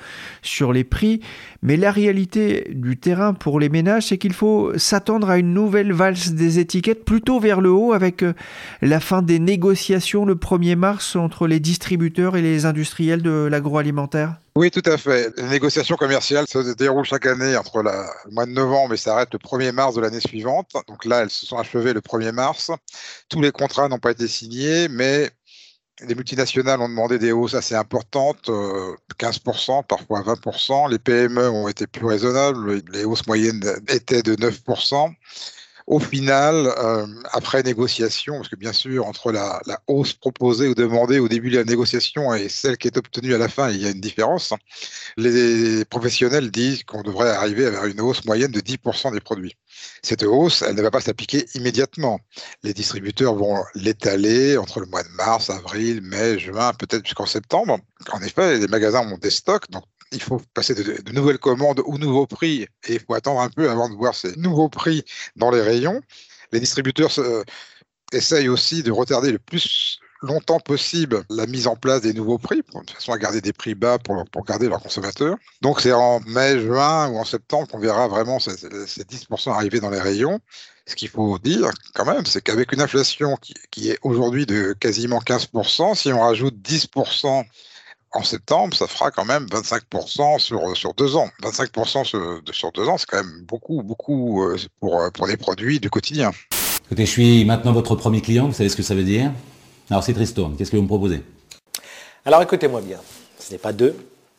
sur 0.42 0.72
les 0.72 0.84
prix. 0.84 1.20
Mais 1.62 1.76
la 1.76 1.90
réalité 1.90 2.68
du 2.72 2.96
terrain 2.96 3.34
pour 3.34 3.60
les 3.60 3.68
ménages, 3.68 4.06
c'est 4.06 4.18
qu'il 4.18 4.32
faut 4.32 4.76
s'attendre 4.78 5.30
à 5.30 5.38
une 5.38 5.52
nouvelle 5.52 5.92
valse 5.92 6.32
des 6.32 6.58
étiquettes 6.58 7.04
plutôt 7.04 7.40
vers 7.40 7.60
le 7.60 7.70
haut 7.70 7.92
avec 7.92 8.22
euh, 8.22 8.32
la 8.82 9.00
fin 9.00 9.22
des 9.22 9.38
négociations 9.38 10.24
le 10.24 10.34
1er 10.34 10.76
mars 10.76 11.16
entre 11.16 11.46
les 11.46 11.60
distributeurs 11.60 12.36
et 12.36 12.42
les 12.42 12.66
industriels 12.66 13.22
de 13.22 13.48
l'agroalimentaire. 13.50 14.36
Oui, 14.56 14.70
tout 14.70 14.82
à 14.86 14.96
fait. 14.96 15.36
Les 15.36 15.48
négociations 15.50 15.96
commerciales 15.96 16.46
se 16.48 16.74
déroulent 16.74 17.04
chaque 17.04 17.26
année 17.26 17.58
entre 17.58 17.82
le 17.82 17.92
mois 18.32 18.46
de 18.46 18.52
novembre 18.52 18.94
et 18.94 18.96
s'arrêtent 18.96 19.34
le 19.34 19.38
1er 19.38 19.70
mars 19.70 19.94
de 19.94 20.00
l'année 20.00 20.18
suivante. 20.18 20.70
Donc 20.88 21.04
là, 21.04 21.20
elles 21.20 21.30
se 21.30 21.44
sont 21.44 21.58
achevées 21.58 21.92
le 21.92 22.00
1er 22.00 22.32
mars. 22.32 22.70
Tous 23.28 23.42
les 23.42 23.52
contrats 23.52 23.86
n'ont 23.88 23.98
pas 23.98 24.12
été 24.12 24.26
signés, 24.26 24.88
mais 24.88 25.30
les 26.00 26.14
multinationales 26.14 26.80
ont 26.80 26.88
demandé 26.88 27.18
des 27.18 27.32
hausses 27.32 27.52
assez 27.52 27.74
importantes, 27.74 28.48
15%, 29.18 29.80
euh, 29.80 29.82
parfois 29.82 30.22
20%. 30.22 30.90
Les 30.90 30.98
PME 30.98 31.50
ont 31.50 31.68
été 31.68 31.86
plus 31.86 32.06
raisonnables. 32.06 32.80
Les 32.92 33.04
hausses 33.04 33.26
moyennes 33.26 33.62
étaient 33.88 34.22
de 34.22 34.36
9%. 34.36 35.12
Au 35.86 36.00
final, 36.00 36.74
euh, 36.78 37.06
après 37.30 37.62
négociation, 37.62 38.34
parce 38.36 38.48
que 38.48 38.56
bien 38.56 38.72
sûr, 38.72 39.06
entre 39.06 39.30
la, 39.30 39.60
hausse 39.86 40.14
proposée 40.14 40.66
ou 40.66 40.74
demandée 40.74 41.20
au 41.20 41.28
début 41.28 41.48
de 41.50 41.58
la 41.58 41.64
négociation 41.64 42.34
et 42.34 42.48
celle 42.48 42.76
qui 42.76 42.88
est 42.88 42.96
obtenue 42.96 43.34
à 43.34 43.38
la 43.38 43.48
fin, 43.48 43.70
il 43.70 43.80
y 43.80 43.86
a 43.86 43.90
une 43.90 44.00
différence. 44.00 44.52
Les 45.16 45.84
professionnels 45.84 46.50
disent 46.50 46.82
qu'on 46.82 47.02
devrait 47.02 47.30
arriver 47.30 47.70
vers 47.70 47.84
une 47.84 48.00
hausse 48.00 48.24
moyenne 48.24 48.50
de 48.50 48.60
10% 48.60 49.12
des 49.12 49.20
produits. 49.20 49.54
Cette 50.02 50.24
hausse, 50.24 50.62
elle 50.62 50.74
ne 50.74 50.82
va 50.82 50.90
pas 50.90 51.00
s'appliquer 51.00 51.46
immédiatement. 51.54 52.18
Les 52.64 52.74
distributeurs 52.74 53.36
vont 53.36 53.62
l'étaler 53.76 54.56
entre 54.56 54.80
le 54.80 54.86
mois 54.86 55.04
de 55.04 55.08
mars, 55.10 55.50
avril, 55.50 56.00
mai, 56.02 56.38
juin, 56.38 56.72
peut-être 56.72 57.04
jusqu'en 57.04 57.26
septembre. 57.26 57.78
En 58.10 58.20
effet, 58.22 58.58
les 58.58 58.66
magasins 58.66 59.06
ont 59.12 59.18
des 59.18 59.30
stocks, 59.30 59.66
il 60.12 60.22
faut 60.22 60.40
passer 60.54 60.74
de, 60.74 61.12
nouvelles 61.12 61.38
commandes 61.38 61.82
ou 61.86 61.98
nouveaux 61.98 62.26
prix 62.26 62.62
et 62.86 62.94
il 62.94 63.00
faut 63.00 63.14
attendre 63.14 63.40
un 63.40 63.50
peu 63.50 63.70
avant 63.70 63.88
de 63.88 63.94
voir 63.94 64.14
ces 64.14 64.36
nouveaux 64.36 64.68
prix 64.68 65.04
dans 65.36 65.50
les 65.50 65.60
rayons. 65.60 66.00
Les 66.52 66.60
distributeurs 66.60 67.10
essayent 68.12 68.48
aussi 68.48 68.82
de 68.82 68.92
retarder 68.92 69.32
le 69.32 69.38
plus 69.38 70.00
longtemps 70.22 70.60
possible 70.60 71.24
la 71.30 71.46
mise 71.46 71.66
en 71.66 71.76
place 71.76 72.00
des 72.00 72.12
nouveaux 72.12 72.38
prix, 72.38 72.62
de 72.62 72.90
façon 72.90 73.12
à 73.12 73.18
garder 73.18 73.40
des 73.40 73.52
prix 73.52 73.74
bas 73.74 73.98
pour, 73.98 74.24
pour 74.30 74.44
garder 74.44 74.68
leurs 74.68 74.80
consommateurs. 74.80 75.36
Donc 75.60 75.80
c'est 75.80 75.92
en 75.92 76.20
mai, 76.20 76.60
juin 76.60 77.08
ou 77.08 77.18
en 77.18 77.24
septembre 77.24 77.68
qu'on 77.68 77.78
verra 77.78 78.08
vraiment 78.08 78.38
ces, 78.38 78.56
ces 78.56 79.02
10% 79.02 79.50
arriver 79.50 79.80
dans 79.80 79.90
les 79.90 80.00
rayons. 80.00 80.40
Ce 80.86 80.94
qu'il 80.94 81.08
faut 81.08 81.38
dire 81.38 81.70
quand 81.94 82.04
même, 82.04 82.26
c'est 82.26 82.40
qu'avec 82.40 82.72
une 82.72 82.80
inflation 82.80 83.36
qui, 83.36 83.54
qui 83.70 83.90
est 83.90 83.98
aujourd'hui 84.02 84.46
de 84.46 84.72
quasiment 84.72 85.18
15%, 85.18 85.94
si 85.94 86.12
on 86.12 86.20
rajoute 86.20 86.54
10% 86.56 87.44
en 88.12 88.22
septembre, 88.22 88.76
ça 88.76 88.86
fera 88.86 89.10
quand 89.10 89.24
même 89.24 89.46
25% 89.46 90.38
sur, 90.38 90.76
sur 90.76 90.94
deux 90.94 91.16
ans. 91.16 91.28
25% 91.42 92.04
sur, 92.04 92.40
sur, 92.52 92.72
deux 92.72 92.88
ans, 92.88 92.98
c'est 92.98 93.06
quand 93.06 93.22
même 93.22 93.42
beaucoup, 93.42 93.82
beaucoup 93.82 94.42
euh, 94.42 94.56
pour, 94.80 95.00
euh, 95.00 95.10
pour 95.10 95.26
les 95.26 95.36
produits 95.36 95.80
du 95.80 95.90
quotidien. 95.90 96.30
Écoutez, 96.86 97.04
je 97.04 97.10
suis 97.10 97.44
maintenant 97.44 97.72
votre 97.72 97.96
premier 97.96 98.20
client, 98.20 98.46
vous 98.46 98.52
savez 98.52 98.68
ce 98.68 98.76
que 98.76 98.82
ça 98.82 98.94
veut 98.94 99.04
dire? 99.04 99.32
Alors 99.90 100.02
c'est 100.02 100.14
Tristan, 100.14 100.52
qu'est-ce 100.56 100.70
que 100.70 100.76
vous 100.76 100.82
me 100.82 100.88
proposez? 100.88 101.22
Alors 102.24 102.42
écoutez-moi 102.42 102.80
bien, 102.80 102.98
ce 103.38 103.52
n'est 103.52 103.58
pas 103.58 103.72
deux, 103.72 103.96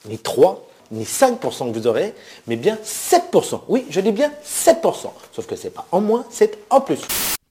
ni 0.07 0.17
trois, 0.17 0.67
ni 0.91 1.03
5% 1.03 1.71
que 1.71 1.77
vous 1.77 1.87
aurez, 1.87 2.13
mais 2.47 2.55
bien 2.55 2.77
7%. 2.83 3.61
Oui, 3.67 3.85
je 3.89 3.99
dis 3.99 4.11
bien 4.11 4.31
7%. 4.45 5.11
Sauf 5.33 5.45
que 5.45 5.55
c'est 5.55 5.69
pas 5.69 5.85
en 5.91 6.01
moins, 6.01 6.25
c'est 6.29 6.57
en 6.69 6.81
plus. 6.81 7.01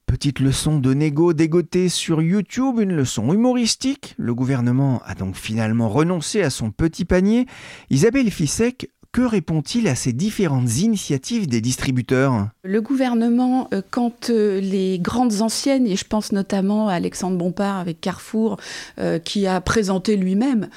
Petite 0.07 0.39
leçon 0.39 0.79
de 0.79 0.93
négo 0.93 1.33
dégotée 1.33 1.89
sur 1.89 2.21
YouTube, 2.21 2.79
une 2.79 2.93
leçon 2.93 3.33
humoristique. 3.33 4.15
Le 4.17 4.33
gouvernement 4.33 5.01
a 5.05 5.15
donc 5.15 5.35
finalement 5.35 5.89
renoncé 5.89 6.41
à 6.41 6.49
son 6.49 6.71
petit 6.71 7.03
panier. 7.03 7.45
Isabelle 7.89 8.31
Fissek 8.31 8.89
que 9.17 9.21
répond-il 9.23 9.87
à 9.87 9.95
ces 9.95 10.13
différentes 10.13 10.77
initiatives 10.77 11.47
des 11.47 11.59
distributeurs? 11.59 12.49
Le 12.63 12.81
gouvernement, 12.81 13.67
euh, 13.73 13.81
quand 13.89 14.29
euh, 14.29 14.61
les 14.61 14.99
grandes 14.99 15.41
anciennes, 15.41 15.87
et 15.87 15.95
je 15.95 16.05
pense 16.05 16.31
notamment 16.31 16.87
à 16.87 16.93
Alexandre 16.93 17.35
Bompard 17.35 17.77
avec 17.77 17.99
Carrefour, 17.99 18.57
euh, 18.99 19.17
qui 19.17 19.47
a 19.47 19.59
présenté 19.59 20.17
lui-même 20.17 20.69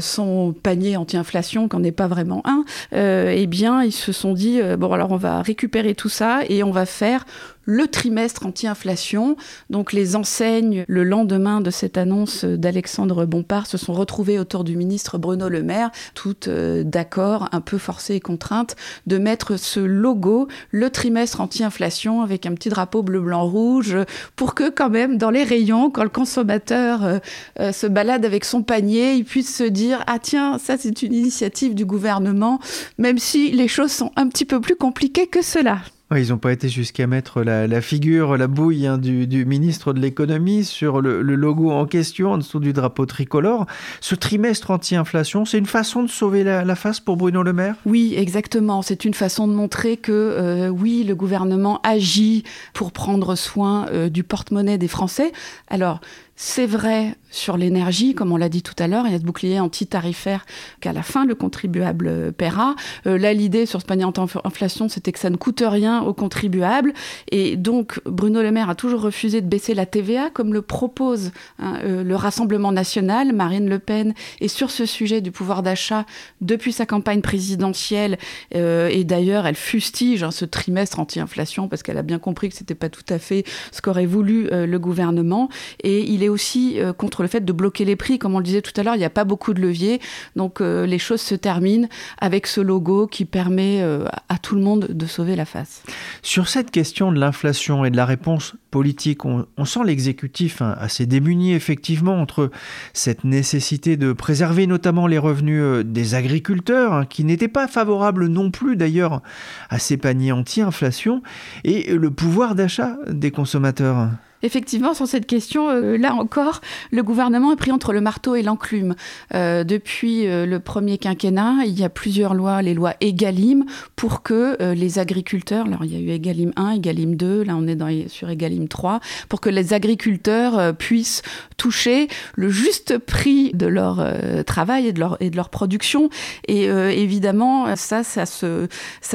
son 0.00 0.54
panier 0.62 0.96
anti-inflation, 0.96 1.68
qu'en 1.68 1.80
n'est 1.80 1.92
pas 1.92 2.08
vraiment 2.08 2.42
un, 2.44 2.64
eh 2.92 3.46
bien, 3.46 3.82
ils 3.82 3.92
se 3.92 4.12
sont 4.12 4.34
dit, 4.34 4.60
bon, 4.78 4.92
alors 4.92 5.12
on 5.12 5.16
va 5.16 5.42
récupérer 5.42 5.94
tout 5.94 6.08
ça 6.08 6.40
et 6.48 6.62
on 6.62 6.70
va 6.70 6.86
faire 6.86 7.24
le 7.66 7.86
trimestre 7.88 8.46
anti-inflation. 8.46 9.36
Donc 9.68 9.92
les 9.92 10.16
enseignes, 10.16 10.84
le 10.88 11.04
lendemain 11.04 11.60
de 11.60 11.70
cette 11.70 11.98
annonce 11.98 12.44
d'Alexandre 12.44 13.26
Bompard, 13.26 13.66
se 13.66 13.76
sont 13.76 13.92
retrouvées 13.92 14.38
autour 14.38 14.64
du 14.64 14.76
ministre 14.76 15.18
Bruno 15.18 15.48
Le 15.48 15.62
Maire, 15.62 15.90
toutes 16.14 16.48
euh, 16.48 16.84
d'accord, 16.84 17.48
un 17.52 17.60
peu 17.60 17.76
forcées 17.76 18.14
et 18.14 18.20
contraintes, 18.20 18.76
de 19.06 19.18
mettre 19.18 19.58
ce 19.58 19.80
logo, 19.80 20.48
le 20.70 20.88
trimestre 20.90 21.40
anti-inflation, 21.40 22.22
avec 22.22 22.46
un 22.46 22.54
petit 22.54 22.68
drapeau 22.68 23.02
bleu-blanc-rouge, 23.02 23.98
pour 24.36 24.54
que 24.54 24.70
quand 24.70 24.90
même 24.90 25.18
dans 25.18 25.30
les 25.30 25.42
rayons, 25.44 25.90
quand 25.90 26.04
le 26.04 26.08
consommateur 26.08 27.04
euh, 27.04 27.18
euh, 27.60 27.72
se 27.72 27.86
balade 27.86 28.24
avec 28.24 28.44
son 28.44 28.62
panier, 28.62 29.14
il 29.14 29.24
puisse 29.24 29.54
se 29.54 29.64
dire, 29.64 30.04
ah 30.06 30.18
tiens, 30.20 30.58
ça 30.58 30.76
c'est 30.78 31.02
une 31.02 31.12
initiative 31.12 31.74
du 31.74 31.84
gouvernement, 31.84 32.60
même 32.98 33.18
si 33.18 33.50
les 33.50 33.68
choses 33.68 33.90
sont 33.90 34.12
un 34.16 34.28
petit 34.28 34.44
peu 34.44 34.60
plus 34.60 34.76
compliquées 34.76 35.26
que 35.26 35.42
cela 35.42 35.78
ils 36.14 36.28
n'ont 36.28 36.38
pas 36.38 36.52
été 36.52 36.68
jusqu'à 36.68 37.08
mettre 37.08 37.42
la, 37.42 37.80
figure, 37.80 38.36
la 38.36 38.46
bouille 38.46 38.86
hein, 38.86 38.96
du, 38.96 39.44
ministre 39.44 39.92
de 39.92 39.98
l'économie 39.98 40.64
sur 40.64 41.00
le, 41.00 41.20
logo 41.22 41.72
en 41.72 41.84
question, 41.84 42.32
en 42.32 42.38
dessous 42.38 42.60
du 42.60 42.72
drapeau 42.72 43.06
tricolore. 43.06 43.66
Ce 44.00 44.14
trimestre 44.14 44.70
anti-inflation, 44.70 45.44
c'est 45.44 45.58
une 45.58 45.66
façon 45.66 46.04
de 46.04 46.08
sauver 46.08 46.44
la, 46.44 46.76
face 46.76 47.00
pour 47.00 47.16
Bruno 47.16 47.42
Le 47.42 47.52
Maire? 47.52 47.74
Oui, 47.86 48.14
exactement. 48.16 48.82
C'est 48.82 49.04
une 49.04 49.14
façon 49.14 49.48
de 49.48 49.52
montrer 49.54 49.96
que 49.96 50.12
euh, 50.12 50.68
oui, 50.68 51.02
le 51.02 51.16
gouvernement 51.16 51.80
agit 51.82 52.44
pour 52.72 52.92
prendre 52.92 53.34
soin 53.34 53.86
euh, 53.90 54.08
du 54.08 54.22
porte-monnaie 54.22 54.78
des 54.78 54.88
Français. 54.88 55.32
Alors, 55.68 56.00
c'est 56.36 56.66
vrai 56.66 57.16
sur 57.30 57.56
l'énergie, 57.56 58.14
comme 58.14 58.32
on 58.32 58.36
l'a 58.36 58.48
dit 58.48 58.62
tout 58.62 58.74
à 58.78 58.86
l'heure, 58.86 59.06
il 59.06 59.12
y 59.12 59.14
a 59.14 59.18
ce 59.18 59.24
bouclier 59.24 59.58
anti-tarifaire 59.60 60.44
qu'à 60.80 60.92
la 60.92 61.02
fin 61.02 61.26
le 61.26 61.34
contribuable 61.34 62.32
paiera. 62.32 62.76
Euh, 63.06 63.18
là, 63.18 63.32
l'idée 63.32 63.66
sur 63.66 63.80
ce 63.80 63.86
panier 63.86 64.04
anti-inflation, 64.04 64.88
c'était 64.88 65.12
que 65.12 65.18
ça 65.18 65.30
ne 65.30 65.36
coûte 65.36 65.62
rien 65.66 66.02
aux 66.02 66.14
contribuables. 66.14 66.92
Et 67.30 67.56
donc, 67.56 68.00
Bruno 68.06 68.42
Le 68.42 68.52
Maire 68.52 68.70
a 68.70 68.74
toujours 68.74 69.00
refusé 69.02 69.40
de 69.40 69.46
baisser 69.46 69.74
la 69.74 69.86
TVA, 69.86 70.30
comme 70.30 70.52
le 70.52 70.62
propose 70.62 71.32
hein, 71.58 71.78
euh, 71.84 72.02
le 72.02 72.16
Rassemblement 72.16 72.72
national, 72.72 73.32
Marine 73.32 73.68
Le 73.68 73.78
Pen. 73.78 74.14
Et 74.40 74.48
sur 74.48 74.70
ce 74.70 74.86
sujet 74.86 75.20
du 75.20 75.30
pouvoir 75.30 75.62
d'achat, 75.62 76.06
depuis 76.40 76.72
sa 76.72 76.86
campagne 76.86 77.20
présidentielle, 77.20 78.18
euh, 78.54 78.88
et 78.88 79.04
d'ailleurs, 79.04 79.46
elle 79.46 79.56
fustige 79.56 80.22
hein, 80.22 80.30
ce 80.30 80.44
trimestre 80.44 81.00
anti-inflation 81.00 81.68
parce 81.68 81.82
qu'elle 81.82 81.98
a 81.98 82.02
bien 82.02 82.18
compris 82.18 82.48
que 82.48 82.54
c'était 82.54 82.74
pas 82.74 82.88
tout 82.88 83.04
à 83.08 83.18
fait 83.18 83.44
ce 83.72 83.82
qu'aurait 83.82 84.06
voulu 84.06 84.48
le 84.50 84.78
gouvernement. 84.78 85.48
Et 85.82 86.02
il 86.02 86.22
est 86.22 86.25
aussi 86.28 86.80
euh, 86.80 86.92
contre 86.92 87.22
le 87.22 87.28
fait 87.28 87.44
de 87.44 87.52
bloquer 87.52 87.84
les 87.84 87.96
prix. 87.96 88.18
Comme 88.18 88.34
on 88.34 88.38
le 88.38 88.44
disait 88.44 88.62
tout 88.62 88.72
à 88.76 88.82
l'heure, 88.82 88.94
il 88.94 88.98
n'y 88.98 89.04
a 89.04 89.10
pas 89.10 89.24
beaucoup 89.24 89.54
de 89.54 89.60
leviers. 89.60 90.00
Donc 90.34 90.60
euh, 90.60 90.86
les 90.86 90.98
choses 90.98 91.20
se 91.20 91.34
terminent 91.34 91.88
avec 92.18 92.46
ce 92.46 92.60
logo 92.60 93.06
qui 93.06 93.24
permet 93.24 93.82
euh, 93.82 94.06
à 94.28 94.38
tout 94.38 94.54
le 94.54 94.62
monde 94.62 94.88
de 94.90 95.06
sauver 95.06 95.36
la 95.36 95.44
face. 95.44 95.82
Sur 96.22 96.48
cette 96.48 96.70
question 96.70 97.12
de 97.12 97.18
l'inflation 97.18 97.84
et 97.84 97.90
de 97.90 97.96
la 97.96 98.06
réponse 98.06 98.54
politique, 98.70 99.24
on, 99.24 99.46
sent 99.64 99.80
l'exécutif 99.84 100.62
hein, 100.62 100.76
assez 100.78 101.06
démuni 101.06 101.54
effectivement 101.54 102.20
entre 102.20 102.50
cette 102.92 103.24
nécessité 103.24 103.96
de 103.96 104.12
préserver 104.12 104.66
notamment 104.66 105.06
les 105.06 105.18
revenus 105.18 105.84
des 105.84 106.14
agriculteurs, 106.14 106.92
hein, 106.92 107.06
qui 107.06 107.24
n'étaient 107.24 107.48
pas 107.48 107.68
favorables 107.68 108.26
non 108.26 108.50
plus 108.50 108.76
d'ailleurs 108.76 109.22
à 109.70 109.78
ces 109.78 109.96
paniers 109.96 110.32
anti-inflation, 110.32 111.22
et 111.64 111.92
le 111.92 112.10
pouvoir 112.10 112.54
d'achat 112.54 112.96
des 113.08 113.30
consommateurs. 113.30 114.08
Effectivement, 114.42 114.92
sur 114.92 115.06
cette 115.06 115.26
question, 115.26 115.70
euh, 115.70 115.96
là 115.96 116.14
encore, 116.14 116.60
le 116.90 117.02
gouvernement 117.02 117.52
est 117.52 117.56
pris 117.56 117.72
entre 117.72 117.92
le 117.92 118.00
marteau 118.00 118.34
et 118.34 118.42
l'enclume. 118.42 118.94
Euh, 119.34 119.64
depuis 119.64 120.26
euh, 120.26 120.44
le 120.44 120.60
premier 120.60 120.98
quinquennat, 120.98 121.64
il 121.64 121.78
y 121.78 121.84
a 121.84 121.88
plusieurs 121.88 122.34
lois, 122.34 122.60
les 122.60 122.74
lois 122.74 122.94
EGalim, 123.00 123.64
pour 123.94 124.22
que 124.22 124.56
les 124.74 124.98
agriculteurs, 124.98 125.66
alors 125.66 125.84
il 125.84 125.92
y 125.92 125.96
a 125.96 126.00
eu 126.00 126.14
EGalim 126.14 126.52
1, 126.56 126.72
EGalim 126.72 127.16
2, 127.16 127.44
là 127.44 127.56
on 127.56 127.66
est 127.66 128.08
sur 128.08 128.28
EGalim 128.28 128.68
3, 128.68 129.00
pour 129.28 129.40
que 129.40 129.48
les 129.48 129.72
agriculteurs 129.72 130.74
puissent 130.74 131.22
toucher 131.56 132.08
le 132.34 132.48
juste 132.48 132.98
prix 132.98 133.52
de 133.54 133.66
leur 133.66 134.04
travail 134.44 134.88
et 134.88 134.92
de 134.92 135.00
leur, 135.36 135.48
production. 135.50 136.10
Et 136.48 136.64
évidemment, 136.64 137.76
ça, 137.76 138.02
ça 138.02 138.26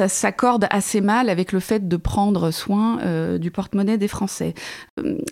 s'accorde 0.08 0.66
assez 0.70 1.00
mal 1.00 1.28
avec 1.28 1.52
le 1.52 1.60
fait 1.60 1.88
de 1.88 1.96
prendre 1.96 2.50
soin 2.50 2.98
du 3.38 3.50
porte-monnaie 3.50 3.98
des 3.98 4.08
Français 4.08 4.54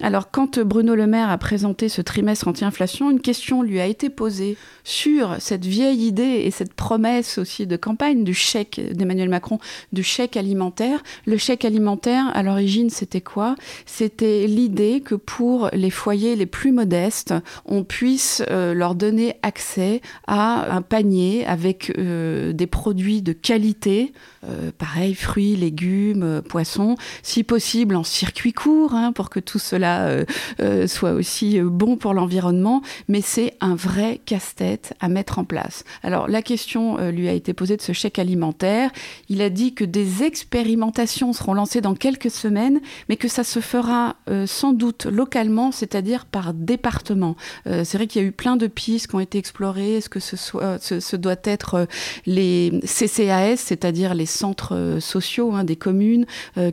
alors, 0.01 0.31
quand 0.31 0.59
Bruno 0.59 0.95
Le 0.95 1.07
Maire 1.07 1.31
a 1.31 1.39
présenté 1.39 1.89
ce 1.89 2.03
trimestre 2.03 2.49
anti-inflation, 2.49 3.11
une 3.11 3.21
question 3.21 3.63
lui 3.63 3.81
a 3.81 3.87
été 3.87 4.11
posée 4.11 4.57
sur 4.85 5.37
cette 5.39 5.65
vieille 5.65 6.07
idée 6.07 6.43
et 6.45 6.51
cette 6.51 6.75
promesse 6.75 7.39
aussi 7.39 7.67
de 7.67 7.77
campagne 7.77 8.25
du 8.25 8.35
chèque 8.35 8.81
d'Emmanuel 8.93 9.29
Macron, 9.29 9.59
du 9.93 10.03
chèque 10.03 10.37
alimentaire. 10.37 11.03
Le 11.27 11.37
chèque 11.37 11.65
alimentaire, 11.65 12.31
à 12.35 12.43
l'origine, 12.43 12.91
c'était 12.91 13.21
quoi? 13.21 13.57
C'était 13.87 14.47
l'idée 14.47 15.01
que 15.01 15.15
pour 15.15 15.71
les 15.73 15.91
foyers 15.91 16.37
les 16.37 16.47
plus 16.47 16.73
modestes, 16.73 17.35
on 17.67 17.85
puisse 17.85 18.43
euh, 18.51 18.75
leur 18.75 18.95
donner 18.95 19.37
accès 19.43 20.01
à 20.27 20.75
un 20.75 20.83
panier 20.83 21.47
avec 21.47 21.93
euh, 21.99 22.53
des 22.53 22.67
produits 22.67 23.23
de 23.23 23.33
qualité, 23.33 24.13
euh, 24.49 24.71
pareil, 24.77 25.15
fruits, 25.15 25.57
légumes, 25.57 26.43
poissons, 26.49 26.97
si 27.23 27.45
possible 27.45 27.95
en 27.97 28.05
circuit 28.05 28.53
court, 28.53 28.95
hein, 28.95 29.13
pour 29.13 29.31
que 29.31 29.41
tout 29.41 29.59
cela 29.71 30.09
euh, 30.09 30.25
euh, 30.61 30.87
soit 30.87 31.13
aussi 31.13 31.59
euh, 31.59 31.69
bon 31.69 31.97
pour 31.97 32.13
l'environnement, 32.13 32.83
mais 33.09 33.21
c'est 33.21 33.55
un 33.61 33.75
vrai 33.75 34.21
casse-tête 34.25 34.95
à 35.01 35.09
mettre 35.09 35.39
en 35.39 35.45
place. 35.45 35.85
Alors 36.03 36.29
la 36.29 36.43
question 36.43 36.99
lui 37.11 37.29
a 37.29 37.33
été 37.33 37.55
posée 37.55 37.77
de 37.77 37.83
ce 37.83 37.93
chèque 37.93 38.19
alimentaire. 38.19 38.91
Il 39.29 39.43
a 39.43 39.51
dit 39.51 39.75
que 39.75 39.85
des 39.85 40.23
expérimentations 40.23 41.33
seront 41.33 41.55
lancées 41.55 41.81
dans 41.81 41.95
quelques 41.95 42.31
semaines, 42.31 42.81
mais 43.09 43.17
que 43.17 43.29
ça 43.29 43.45
se 43.45 43.61
fera 43.61 44.17
sans 44.47 44.73
doute 44.73 45.07
localement, 45.07 45.73
c'est-à-dire 45.73 46.27
par 46.27 46.55
département. 46.55 47.37
c'est 47.65 47.95
vrai 47.95 48.07
qu'il 48.07 48.23
y 48.23 48.25
a 48.25 48.29
eu 48.29 48.33
plein 48.33 48.57
de 48.57 48.67
pistes 48.67 49.09
qui 49.09 49.15
ont 49.15 49.21
été 49.21 49.39
explorées. 49.39 49.97
Est-ce 49.97 50.09
que 50.09 50.21
ce, 50.21 51.17
doit 51.17 51.37
être 51.45 51.87
les 52.27 52.81
CCAS, 52.85 53.57
c'est-à-dire 53.57 54.15
les 54.15 54.27
centres 54.27 54.99
sociaux 55.01 55.53
hein, 55.53 55.65
des 55.65 55.77
communes 55.77 56.27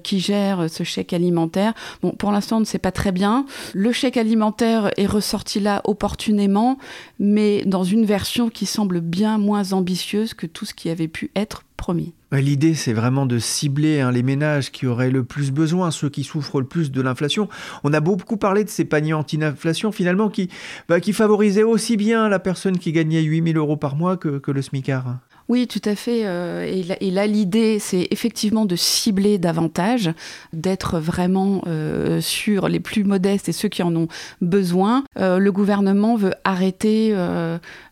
qui 0.04 0.20
gèrent 0.20 0.70
ce 0.70 0.84
chèque 0.84 1.14
alimentaire 1.14 1.74
Bon, 2.02 2.12
pour 2.12 2.32
l'instant, 2.32 2.58
on 2.58 2.62
ne 2.62 2.66
sait 2.66 2.80
pas 2.80 2.87
très 2.92 3.12
bien. 3.12 3.46
Le 3.74 3.92
chèque 3.92 4.18
alimentaire 4.18 4.92
est 4.98 5.06
ressorti 5.06 5.60
là 5.60 5.82
opportunément, 5.86 6.78
mais 7.20 7.64
dans 7.66 7.84
une 7.84 8.06
version 8.06 8.50
qui 8.50 8.66
semble 8.66 9.02
bien 9.02 9.38
moins 9.38 9.74
ambitieuse 9.74 10.34
que 10.34 10.46
tout 10.46 10.66
ce 10.66 10.74
qui 10.74 10.90
avait 10.90 11.08
pu 11.08 11.32
être 11.36 11.64
promis. 11.78 12.14
L'idée, 12.34 12.74
c'est 12.74 12.92
vraiment 12.92 13.26
de 13.26 13.40
cibler 13.40 14.02
hein, 14.02 14.12
les 14.12 14.24
ménages 14.24 14.72
qui 14.72 14.86
auraient 14.86 15.12
le 15.12 15.24
plus 15.24 15.52
besoin, 15.52 15.92
ceux 15.92 16.10
qui 16.10 16.26
souffrent 16.26 16.60
le 16.60 16.68
plus 16.68 16.92
de 16.92 17.02
l'inflation. 17.02 17.48
On 17.86 17.94
a 17.94 18.02
beaucoup 18.02 18.36
parlé 18.36 18.66
de 18.66 18.70
ces 18.70 18.84
paniers 18.84 19.14
anti-inflation, 19.14 19.94
finalement, 19.94 20.30
qui, 20.30 20.50
bah, 20.90 21.00
qui 21.00 21.14
favorisaient 21.14 21.64
aussi 21.64 21.96
bien 21.96 22.28
la 22.28 22.40
personne 22.40 22.80
qui 22.80 22.92
gagnait 22.92 23.22
8000 23.22 23.56
euros 23.56 23.78
par 23.78 23.96
mois 23.96 24.18
que, 24.18 24.40
que 24.40 24.52
le 24.52 24.62
SMICAR. 24.62 25.20
Oui, 25.50 25.66
tout 25.66 25.82
à 25.86 25.96
fait. 25.96 26.22
Euh, 26.26 26.66
et 27.00 27.12
là, 27.12 27.26
l'idée, 27.26 27.80
c'est 27.80 28.08
effectivement 28.12 28.66
de 28.66 28.76
cibler 28.76 29.38
davantage, 29.38 30.12
d'être 30.52 31.00
vraiment 31.00 31.62
euh, 31.68 32.20
sur 32.20 32.68
les 32.68 32.82
plus 32.82 33.06
modestes 33.06 33.48
et 33.48 33.54
ceux 33.54 33.70
qui 33.70 33.82
en 33.82 33.96
ont 33.96 34.10
besoin. 34.42 35.06
Euh, 35.18 35.38
le 35.38 35.52
gouvernement 35.54 36.18
veut 36.18 36.34
arrêter 36.44 37.14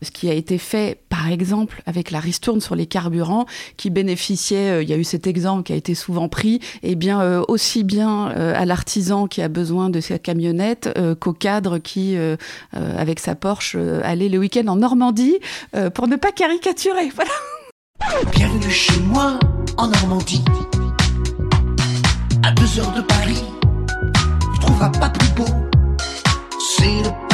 ce 0.02 0.10
qui 0.10 0.28
a 0.28 0.34
été 0.34 0.58
fait, 0.58 1.00
par 1.08 1.28
exemple, 1.28 1.82
avec 1.86 2.10
la 2.10 2.20
ristourne 2.20 2.60
sur 2.60 2.74
les 2.74 2.86
carburants, 2.86 3.46
qui 3.76 3.90
bénéficiait, 3.90 4.82
il 4.82 4.88
y 4.88 4.92
a 4.92 4.96
eu 4.96 5.04
cet 5.04 5.26
exemple 5.26 5.62
qui 5.62 5.72
a 5.72 5.76
été 5.76 5.94
souvent 5.94 6.28
pris, 6.28 6.56
et 6.82 6.92
eh 6.92 6.94
bien 6.94 7.40
aussi 7.48 7.84
bien 7.84 8.26
à 8.26 8.64
l'artisan 8.64 9.26
qui 9.26 9.42
a 9.42 9.48
besoin 9.48 9.90
de 9.90 10.00
sa 10.00 10.18
camionnette 10.18 10.90
qu'au 11.20 11.32
cadre 11.32 11.78
qui, 11.78 12.16
avec 12.72 13.20
sa 13.20 13.34
Porsche, 13.34 13.76
allait 14.02 14.28
le 14.28 14.38
week-end 14.38 14.66
en 14.68 14.76
Normandie, 14.76 15.38
pour 15.94 16.08
ne 16.08 16.16
pas 16.16 16.32
caricaturer. 16.32 17.10
Voilà. 17.16 17.45
Bienvenue 18.00 18.70
chez 18.70 19.00
moi 19.00 19.38
en 19.76 19.88
Normandie. 19.88 20.44
À 22.42 22.52
deux 22.52 22.78
heures 22.78 22.92
de 22.92 23.00
Paris, 23.00 23.42
tu 24.54 24.60
trouveras 24.60 24.90
pas 24.90 25.08
plus 25.10 25.28
beau. 25.30 25.46
C'est 26.58 27.02
le 27.02 27.25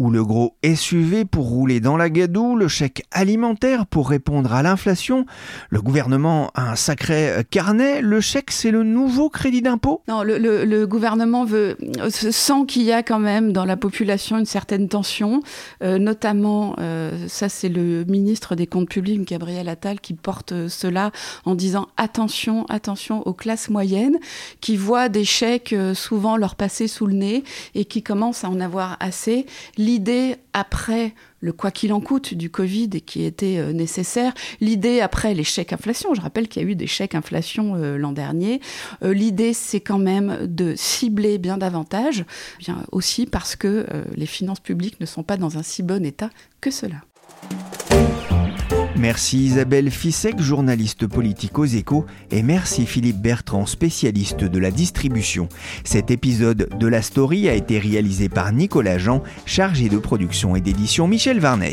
ou 0.00 0.10
le 0.10 0.24
gros 0.24 0.56
SUV 0.64 1.26
pour 1.26 1.46
rouler 1.46 1.78
dans 1.78 1.98
la 1.98 2.08
gadoue, 2.08 2.56
le 2.56 2.68
chèque 2.68 3.04
alimentaire 3.12 3.86
pour 3.86 4.08
répondre 4.08 4.54
à 4.54 4.62
l'inflation. 4.62 5.26
Le 5.68 5.82
gouvernement 5.82 6.50
a 6.54 6.70
un 6.70 6.74
sacré 6.74 7.44
carnet. 7.50 8.00
Le 8.00 8.22
chèque, 8.22 8.50
c'est 8.50 8.70
le 8.70 8.82
nouveau 8.82 9.28
crédit 9.28 9.60
d'impôt? 9.60 10.00
Non, 10.08 10.22
le, 10.22 10.86
gouvernement 10.86 11.44
veut, 11.44 11.76
sent 12.08 12.64
qu'il 12.66 12.82
y 12.82 12.92
a 12.92 13.02
quand 13.02 13.18
même 13.18 13.52
dans 13.52 13.66
la 13.66 13.76
population 13.76 14.38
une 14.38 14.46
certaine 14.46 14.88
tension, 14.88 15.42
euh, 15.82 15.98
notamment, 15.98 16.76
euh, 16.78 17.28
ça 17.28 17.50
c'est 17.50 17.68
le 17.68 18.04
ministre 18.04 18.54
des 18.54 18.66
Comptes 18.66 18.88
publics, 18.88 19.28
Gabriel 19.28 19.68
Attal, 19.68 20.00
qui 20.00 20.14
porte 20.14 20.52
euh, 20.52 20.68
cela 20.70 21.10
en 21.44 21.54
disant 21.54 21.88
attention, 21.98 22.64
attention 22.70 23.26
aux 23.26 23.34
classes 23.34 23.68
moyennes, 23.68 24.16
qui 24.62 24.78
voient 24.78 25.10
des 25.10 25.24
chèques 25.24 25.74
euh, 25.74 25.92
souvent 25.92 26.38
leur 26.38 26.54
passer 26.54 26.88
sous 26.88 27.06
le 27.06 27.14
nez 27.14 27.44
et 27.74 27.84
qui 27.84 28.02
commencent 28.02 28.44
à 28.44 28.48
en 28.48 28.60
avoir 28.60 28.96
assez. 29.00 29.44
L'idée 29.90 30.36
après 30.52 31.16
le 31.40 31.52
quoi 31.52 31.72
qu'il 31.72 31.92
en 31.92 32.00
coûte 32.00 32.32
du 32.34 32.48
Covid 32.48 32.90
et 32.94 33.00
qui 33.00 33.24
était 33.24 33.58
euh, 33.58 33.72
nécessaire, 33.72 34.32
l'idée 34.60 35.00
après 35.00 35.34
chèques 35.42 35.72
inflation, 35.72 36.14
je 36.14 36.20
rappelle 36.20 36.46
qu'il 36.46 36.62
y 36.62 36.64
a 36.64 36.68
eu 36.68 36.76
des 36.76 36.86
chèques 36.86 37.16
inflation 37.16 37.74
euh, 37.74 37.98
l'an 37.98 38.12
dernier, 38.12 38.60
Euh, 39.02 39.12
l'idée 39.12 39.52
c'est 39.52 39.80
quand 39.80 39.98
même 39.98 40.46
de 40.46 40.74
cibler 40.76 41.38
bien 41.38 41.58
davantage, 41.58 42.24
bien 42.60 42.84
aussi 42.92 43.26
parce 43.26 43.56
que 43.56 43.84
les 44.14 44.26
finances 44.26 44.60
publiques 44.60 45.00
ne 45.00 45.06
sont 45.06 45.24
pas 45.24 45.36
dans 45.36 45.58
un 45.58 45.64
si 45.64 45.82
bon 45.82 46.04
état 46.04 46.30
que 46.60 46.70
cela. 46.70 47.02
Merci 48.96 49.44
Isabelle 49.44 49.90
Fissek, 49.90 50.40
journaliste 50.40 51.06
politique 51.06 51.58
aux 51.58 51.64
échos, 51.64 52.04
et 52.30 52.42
merci 52.42 52.86
Philippe 52.86 53.20
Bertrand, 53.20 53.66
spécialiste 53.66 54.44
de 54.44 54.58
la 54.58 54.70
distribution. 54.70 55.48
Cet 55.84 56.10
épisode 56.10 56.68
de 56.78 56.86
la 56.86 57.00
story 57.00 57.48
a 57.48 57.54
été 57.54 57.78
réalisé 57.78 58.28
par 58.28 58.52
Nicolas 58.52 58.98
Jean, 58.98 59.22
chargé 59.46 59.88
de 59.88 59.98
production 59.98 60.56
et 60.56 60.60
d'édition 60.60 61.08
Michel 61.08 61.40
Varnet. 61.40 61.72